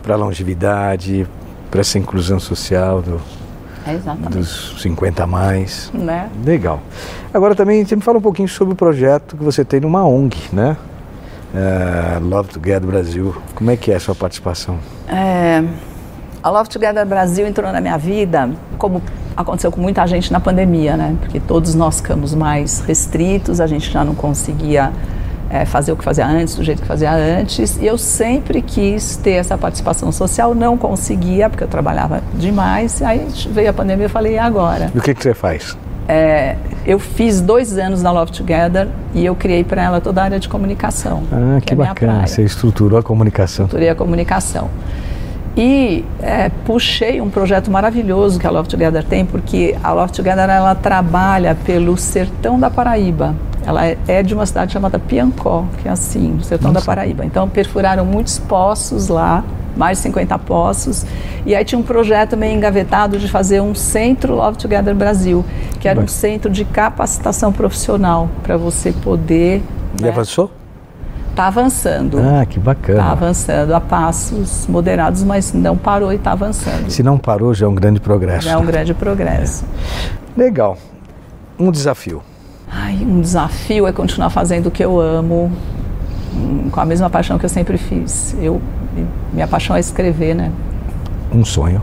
para 0.02 0.16
a 0.16 0.18
longevidade, 0.18 1.28
para 1.70 1.82
essa 1.82 2.00
inclusão 2.00 2.40
social 2.40 3.04
do, 3.04 3.22
é 3.86 4.30
dos 4.30 4.82
50 4.82 5.24
a 5.24 5.28
mais. 5.28 5.92
Né? 5.94 6.28
Legal. 6.44 6.82
Agora 7.32 7.54
também 7.54 7.86
você 7.86 7.96
me 7.96 8.02
fala 8.02 8.18
um 8.18 8.22
pouquinho 8.22 8.48
sobre 8.48 8.74
o 8.74 8.78
projeto 8.78 9.38
que 9.38 9.44
você 9.44 9.64
tem 9.64 9.80
numa 9.80 10.04
ONG, 10.04 10.38
né? 10.52 10.76
Uh, 11.54 12.24
Love 12.28 12.50
Together 12.50 12.82
Brasil. 12.82 13.36
Como 13.54 13.70
é 13.70 13.78
que 13.78 13.92
é 13.92 13.96
a 13.96 14.00
sua 14.00 14.16
participação? 14.16 14.80
É, 15.08 15.64
a 16.46 16.50
Love 16.52 16.70
Together 16.70 17.04
Brasil 17.08 17.48
entrou 17.48 17.72
na 17.72 17.82
minha 17.82 17.98
vida 17.98 18.52
como 18.78 19.02
aconteceu 19.36 19.72
com 19.72 19.82
muita 19.82 20.06
gente 20.06 20.32
na 20.32 20.40
pandemia, 20.40 20.96
né? 20.96 21.16
Porque 21.20 21.40
todos 21.40 21.74
nós 21.74 21.98
ficamos 21.98 22.36
mais 22.36 22.82
restritos, 22.82 23.60
a 23.60 23.66
gente 23.66 23.92
já 23.92 24.06
não 24.06 24.14
conseguia 24.14 24.92
é, 25.50 25.66
fazer 25.66 25.92
o 25.92 25.96
que 25.98 26.04
fazia 26.04 26.28
antes, 26.28 26.54
do 26.54 26.64
jeito 26.64 26.84
que 26.84 26.88
fazia 26.88 27.12
antes. 27.12 27.78
E 27.78 27.88
eu 27.88 27.98
sempre 27.98 28.62
quis 28.62 29.18
ter 29.18 29.32
essa 29.32 29.58
participação 29.58 30.12
social, 30.12 30.54
não 30.54 30.78
conseguia, 30.78 31.50
porque 31.50 31.64
eu 31.64 31.68
trabalhava 31.68 32.22
demais. 32.36 33.02
Aí 33.02 33.28
veio 33.50 33.72
a 33.72 33.74
pandemia 33.74 34.04
e 34.04 34.06
eu 34.06 34.10
falei, 34.12 34.34
e 34.34 34.38
agora? 34.38 34.92
E 34.94 35.00
o 35.00 35.02
que, 35.02 35.16
que 35.16 35.24
você 35.24 35.34
faz? 35.34 35.76
É, 36.08 36.58
eu 36.86 37.00
fiz 37.00 37.42
dois 37.42 37.76
anos 37.80 38.04
na 38.04 38.12
Love 38.12 38.32
Together 38.32 38.88
e 39.16 39.26
eu 39.26 39.34
criei 39.34 39.64
para 39.64 39.82
ela 39.82 40.00
toda 40.00 40.22
a 40.22 40.26
área 40.26 40.40
de 40.40 40.48
comunicação. 40.48 41.24
Ah, 41.32 41.60
que, 41.60 41.66
que 41.66 41.74
é 41.74 41.76
bacana. 41.76 42.28
Você 42.28 42.44
estruturou 42.44 43.00
a 43.00 43.02
comunicação. 43.02 43.66
Estruturei 43.66 43.90
a 43.90 43.96
comunicação. 43.96 44.70
E 45.58 46.04
é, 46.22 46.50
puxei 46.66 47.22
um 47.22 47.30
projeto 47.30 47.72
maravilhoso 47.72 48.40
que 48.40 48.46
a 48.46 48.50
Love 48.50 48.68
Together 48.68 49.04
tem, 49.04 49.26
porque 49.26 49.76
a 49.82 49.94
Love 49.94 50.12
Together 50.12 50.50
ela 50.50 50.76
trabalha 50.76 51.56
pelo 51.56 51.96
sertão 51.96 52.60
da 52.60 52.70
Paraíba. 52.70 53.34
Ela 53.66 53.88
é, 53.88 53.98
é 54.08 54.22
de 54.22 54.34
uma 54.34 54.46
cidade 54.46 54.74
chamada 54.74 55.00
Piancó, 55.00 55.66
que 55.82 55.88
é 55.88 55.92
assim, 55.92 56.34
no 56.34 56.44
sertão 56.44 56.72
Nossa. 56.72 56.86
da 56.86 56.92
Paraíba. 56.94 57.26
Então 57.26 57.48
perfuraram 57.48 58.06
muitos 58.06 58.38
poços 58.38 59.08
lá, 59.08 59.44
mais 59.78 59.98
de 59.98 60.04
50 60.04 60.38
poços. 60.40 61.06
E 61.46 61.56
aí 61.56 61.64
tinha 61.64 61.80
um 61.80 61.84
projeto 61.84 62.36
meio 62.36 62.54
engavetado 62.54 63.18
de 63.18 63.28
fazer 63.30 63.62
um 63.62 63.74
centro 63.74 64.36
Love 64.36 64.58
Together 64.58 64.94
Brasil, 64.94 65.44
que 65.80 65.88
era 65.88 66.00
um 66.00 66.08
centro 66.08 66.50
de 66.50 66.66
capacitação 66.66 67.54
profissional 67.54 68.30
para 68.44 68.58
você 68.58 68.92
poder. 68.92 69.64
E 69.98 70.04
né, 70.04 70.10
avançou? 70.10 70.52
Está 71.36 71.48
avançando. 71.48 72.18
Ah, 72.18 72.46
que 72.46 72.58
bacana. 72.58 72.98
Está 72.98 73.12
avançando 73.12 73.76
a 73.76 73.82
passos 73.82 74.66
moderados, 74.68 75.22
mas 75.22 75.52
não 75.52 75.76
parou 75.76 76.14
e 76.14 76.16
está 76.16 76.32
avançando. 76.32 76.90
Se 76.90 77.04
não 77.04 77.18
parou, 77.18 77.54
já 77.54 77.66
é 77.66 77.70
um 77.70 77.76
grande 77.76 78.00
progresso. 78.00 78.46
Já 78.46 78.52
é 78.52 78.58
um 78.58 78.66
grande 78.66 78.94
progresso. 78.94 79.66
É. 79.66 80.40
Legal. 80.40 80.78
Um 81.60 81.70
desafio. 81.72 82.24
Ai, 82.72 82.96
um 83.02 83.20
desafio 83.20 83.86
é 83.86 83.92
continuar 83.92 84.30
fazendo 84.30 84.68
o 84.68 84.72
que 84.72 84.82
eu 84.82 84.98
amo, 84.98 85.52
hum, 86.34 86.70
com 86.72 86.80
a 86.80 86.86
mesma 86.86 87.10
paixão 87.10 87.38
que 87.38 87.44
eu 87.44 87.50
sempre 87.50 87.78
fiz. 87.78 88.34
Eu, 88.40 88.62
minha 89.34 89.46
paixão 89.46 89.76
é 89.76 89.82
escrever, 89.82 90.36
né? 90.36 90.50
Um 91.34 91.44
sonho. 91.44 91.82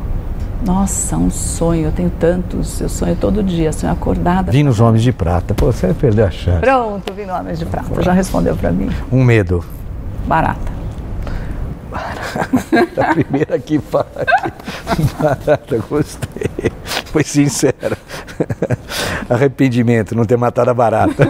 Nossa, 0.64 1.16
um 1.16 1.28
sonho, 1.28 1.86
eu 1.86 1.92
tenho 1.92 2.10
tantos, 2.10 2.80
eu 2.80 2.88
sonho 2.88 3.16
todo 3.16 3.42
dia, 3.42 3.72
sonho 3.72 3.92
acordada. 3.92 4.52
Vi 4.52 4.62
nos 4.62 4.78
Homens 4.78 5.02
de 5.02 5.12
Prata, 5.12 5.54
pô, 5.54 5.72
você 5.72 5.86
vai 5.88 5.94
perder 5.94 6.22
a 6.22 6.30
chance. 6.30 6.60
Pronto, 6.60 7.12
vi 7.12 7.26
nos 7.26 7.34
Homens 7.34 7.58
de 7.58 7.66
Prata, 7.66 8.00
já 8.00 8.12
respondeu 8.12 8.54
para 8.56 8.70
mim. 8.70 8.88
Um 9.10 9.24
medo. 9.24 9.64
Barata. 10.24 10.70
Barata, 11.90 13.00
a 13.02 13.14
primeira 13.14 13.58
que 13.58 13.80
fala 13.80 14.06
aqui. 14.16 14.52
Barata, 15.20 15.78
gostei. 15.90 16.70
Foi 17.06 17.24
sincera. 17.24 17.98
Arrependimento, 19.28 20.14
não 20.14 20.24
ter 20.24 20.38
matado 20.38 20.70
a 20.70 20.74
barata. 20.74 21.26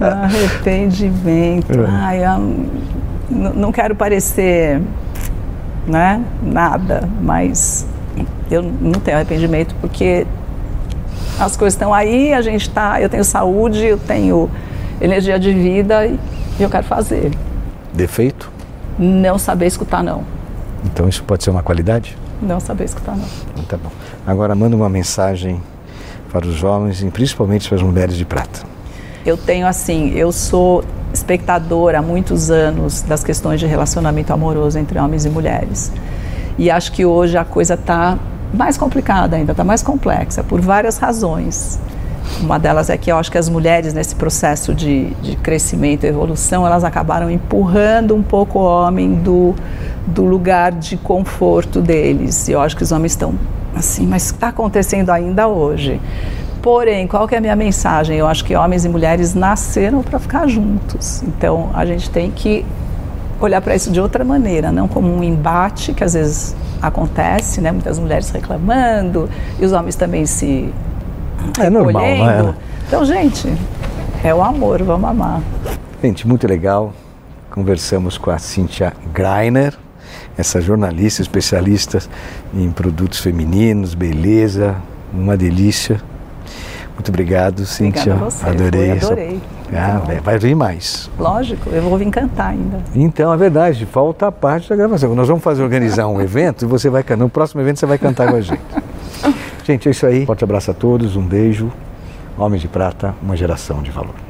Arrependimento. 0.00 1.78
É. 1.78 1.86
Ai, 1.88 2.24
eu 2.24 2.66
não 3.54 3.70
quero 3.70 3.94
parecer 3.94 4.80
né? 5.86 6.22
Nada, 6.42 7.08
mas 7.20 7.86
eu 8.50 8.62
não 8.62 9.00
tenho 9.00 9.16
arrependimento 9.16 9.74
porque 9.80 10.26
as 11.38 11.56
coisas 11.56 11.74
estão 11.74 11.94
aí, 11.94 12.32
a 12.32 12.42
gente 12.42 12.62
está, 12.62 13.00
eu 13.00 13.08
tenho 13.08 13.24
saúde, 13.24 13.84
eu 13.84 13.98
tenho 13.98 14.50
energia 15.00 15.38
de 15.38 15.52
vida 15.52 16.06
e 16.06 16.18
eu 16.58 16.68
quero 16.68 16.84
fazer. 16.84 17.32
Defeito? 17.94 18.50
Não 18.98 19.38
saber 19.38 19.66
escutar 19.66 20.02
não. 20.02 20.24
Então 20.84 21.08
isso 21.08 21.24
pode 21.24 21.42
ser 21.42 21.50
uma 21.50 21.62
qualidade? 21.62 22.16
Não 22.42 22.60
saber 22.60 22.84
escutar 22.84 23.16
não. 23.16 23.24
Então, 23.52 23.64
tá 23.64 23.76
bom. 23.76 23.90
Agora 24.26 24.54
manda 24.54 24.76
uma 24.76 24.88
mensagem 24.88 25.60
para 26.30 26.46
os 26.46 26.54
jovens 26.54 27.02
e 27.02 27.10
principalmente 27.10 27.68
para 27.68 27.76
as 27.76 27.82
mulheres 27.82 28.16
de 28.16 28.24
prata. 28.24 28.69
Eu 29.24 29.36
tenho 29.36 29.66
assim, 29.66 30.10
eu 30.14 30.32
sou 30.32 30.82
espectadora 31.12 31.98
há 31.98 32.02
muitos 32.02 32.50
anos 32.50 33.02
das 33.02 33.22
questões 33.22 33.60
de 33.60 33.66
relacionamento 33.66 34.32
amoroso 34.32 34.78
entre 34.78 34.98
homens 34.98 35.26
e 35.26 35.28
mulheres. 35.28 35.92
E 36.56 36.70
acho 36.70 36.92
que 36.92 37.04
hoje 37.04 37.36
a 37.36 37.44
coisa 37.44 37.74
está 37.74 38.18
mais 38.52 38.78
complicada 38.78 39.36
ainda, 39.36 39.52
está 39.52 39.62
mais 39.62 39.82
complexa, 39.82 40.42
por 40.42 40.60
várias 40.60 40.98
razões. 40.98 41.78
Uma 42.40 42.58
delas 42.58 42.88
é 42.88 42.96
que 42.96 43.12
eu 43.12 43.18
acho 43.18 43.30
que 43.30 43.36
as 43.36 43.48
mulheres, 43.48 43.92
nesse 43.92 44.14
processo 44.14 44.74
de, 44.74 45.10
de 45.16 45.36
crescimento 45.36 46.04
e 46.04 46.08
evolução, 46.08 46.66
elas 46.66 46.84
acabaram 46.84 47.30
empurrando 47.30 48.14
um 48.14 48.22
pouco 48.22 48.58
o 48.58 48.62
homem 48.62 49.14
do, 49.14 49.54
do 50.06 50.24
lugar 50.24 50.72
de 50.72 50.96
conforto 50.96 51.80
deles. 51.80 52.48
E 52.48 52.52
eu 52.52 52.60
acho 52.60 52.76
que 52.76 52.82
os 52.82 52.92
homens 52.92 53.12
estão 53.12 53.34
assim, 53.74 54.06
mas 54.06 54.26
está 54.26 54.48
acontecendo 54.48 55.10
ainda 55.10 55.48
hoje. 55.48 56.00
Porém, 56.62 57.06
qual 57.06 57.26
que 57.26 57.34
é 57.34 57.38
a 57.38 57.40
minha 57.40 57.56
mensagem? 57.56 58.16
Eu 58.18 58.26
acho 58.26 58.44
que 58.44 58.54
homens 58.54 58.84
e 58.84 58.88
mulheres 58.88 59.34
nasceram 59.34 60.02
para 60.02 60.18
ficar 60.18 60.46
juntos. 60.46 61.22
Então, 61.22 61.70
a 61.72 61.86
gente 61.86 62.10
tem 62.10 62.30
que 62.30 62.64
olhar 63.40 63.60
para 63.62 63.74
isso 63.74 63.90
de 63.90 64.00
outra 64.00 64.24
maneira, 64.24 64.70
não 64.70 64.86
como 64.86 65.08
um 65.08 65.24
embate 65.24 65.94
que 65.94 66.04
às 66.04 66.12
vezes 66.12 66.54
acontece, 66.82 67.60
né? 67.60 67.72
Muitas 67.72 67.98
mulheres 67.98 68.30
reclamando 68.30 69.28
e 69.58 69.64
os 69.64 69.72
homens 69.72 69.96
também 69.96 70.26
se 70.26 70.72
é 71.58 71.70
normal, 71.70 72.02
não 72.02 72.30
é? 72.30 72.54
Então, 72.86 73.04
gente, 73.04 73.52
é 74.22 74.34
o 74.34 74.42
amor, 74.42 74.82
vamos 74.82 75.08
amar. 75.08 75.40
Gente, 76.02 76.28
muito 76.28 76.46
legal. 76.46 76.92
Conversamos 77.50 78.18
com 78.18 78.30
a 78.30 78.38
Cíntia 78.38 78.92
Greiner, 79.12 79.74
essa 80.36 80.60
jornalista 80.60 81.22
especialista 81.22 81.98
em 82.54 82.70
produtos 82.70 83.20
femininos, 83.20 83.94
beleza, 83.94 84.76
uma 85.12 85.36
delícia. 85.36 86.00
Muito 87.00 87.08
obrigado, 87.08 87.64
Cíntia. 87.64 88.14
Adorei. 88.42 88.90
adorei. 88.90 89.40
Ah, 89.72 90.02
vai 90.22 90.38
vir 90.38 90.54
mais. 90.54 91.10
Lógico, 91.18 91.70
eu 91.70 91.80
vou 91.80 91.96
vir 91.96 92.10
cantar 92.10 92.48
ainda. 92.48 92.78
Então, 92.94 93.32
é 93.32 93.36
verdade, 93.38 93.86
falta 93.86 94.26
a 94.26 94.32
parte 94.32 94.68
da 94.68 94.76
gravação. 94.76 95.14
Nós 95.14 95.26
vamos 95.26 95.42
fazer 95.42 95.62
organizar 95.62 96.08
um 96.08 96.20
evento 96.20 96.66
e 96.66 96.68
você 96.68 96.90
vai 96.90 97.02
no 97.16 97.30
próximo 97.30 97.62
evento 97.62 97.78
você 97.78 97.86
vai 97.86 97.96
cantar 97.96 98.28
com 98.28 98.36
a 98.36 98.40
gente. 98.42 98.60
gente, 99.64 99.88
é 99.88 99.92
isso 99.92 100.04
aí. 100.04 100.26
Forte 100.26 100.44
abraço 100.44 100.72
a 100.72 100.74
todos, 100.74 101.16
um 101.16 101.22
beijo. 101.22 101.72
Homens 102.36 102.60
de 102.60 102.68
Prata, 102.68 103.14
uma 103.22 103.34
geração 103.34 103.82
de 103.82 103.90
valor. 103.90 104.29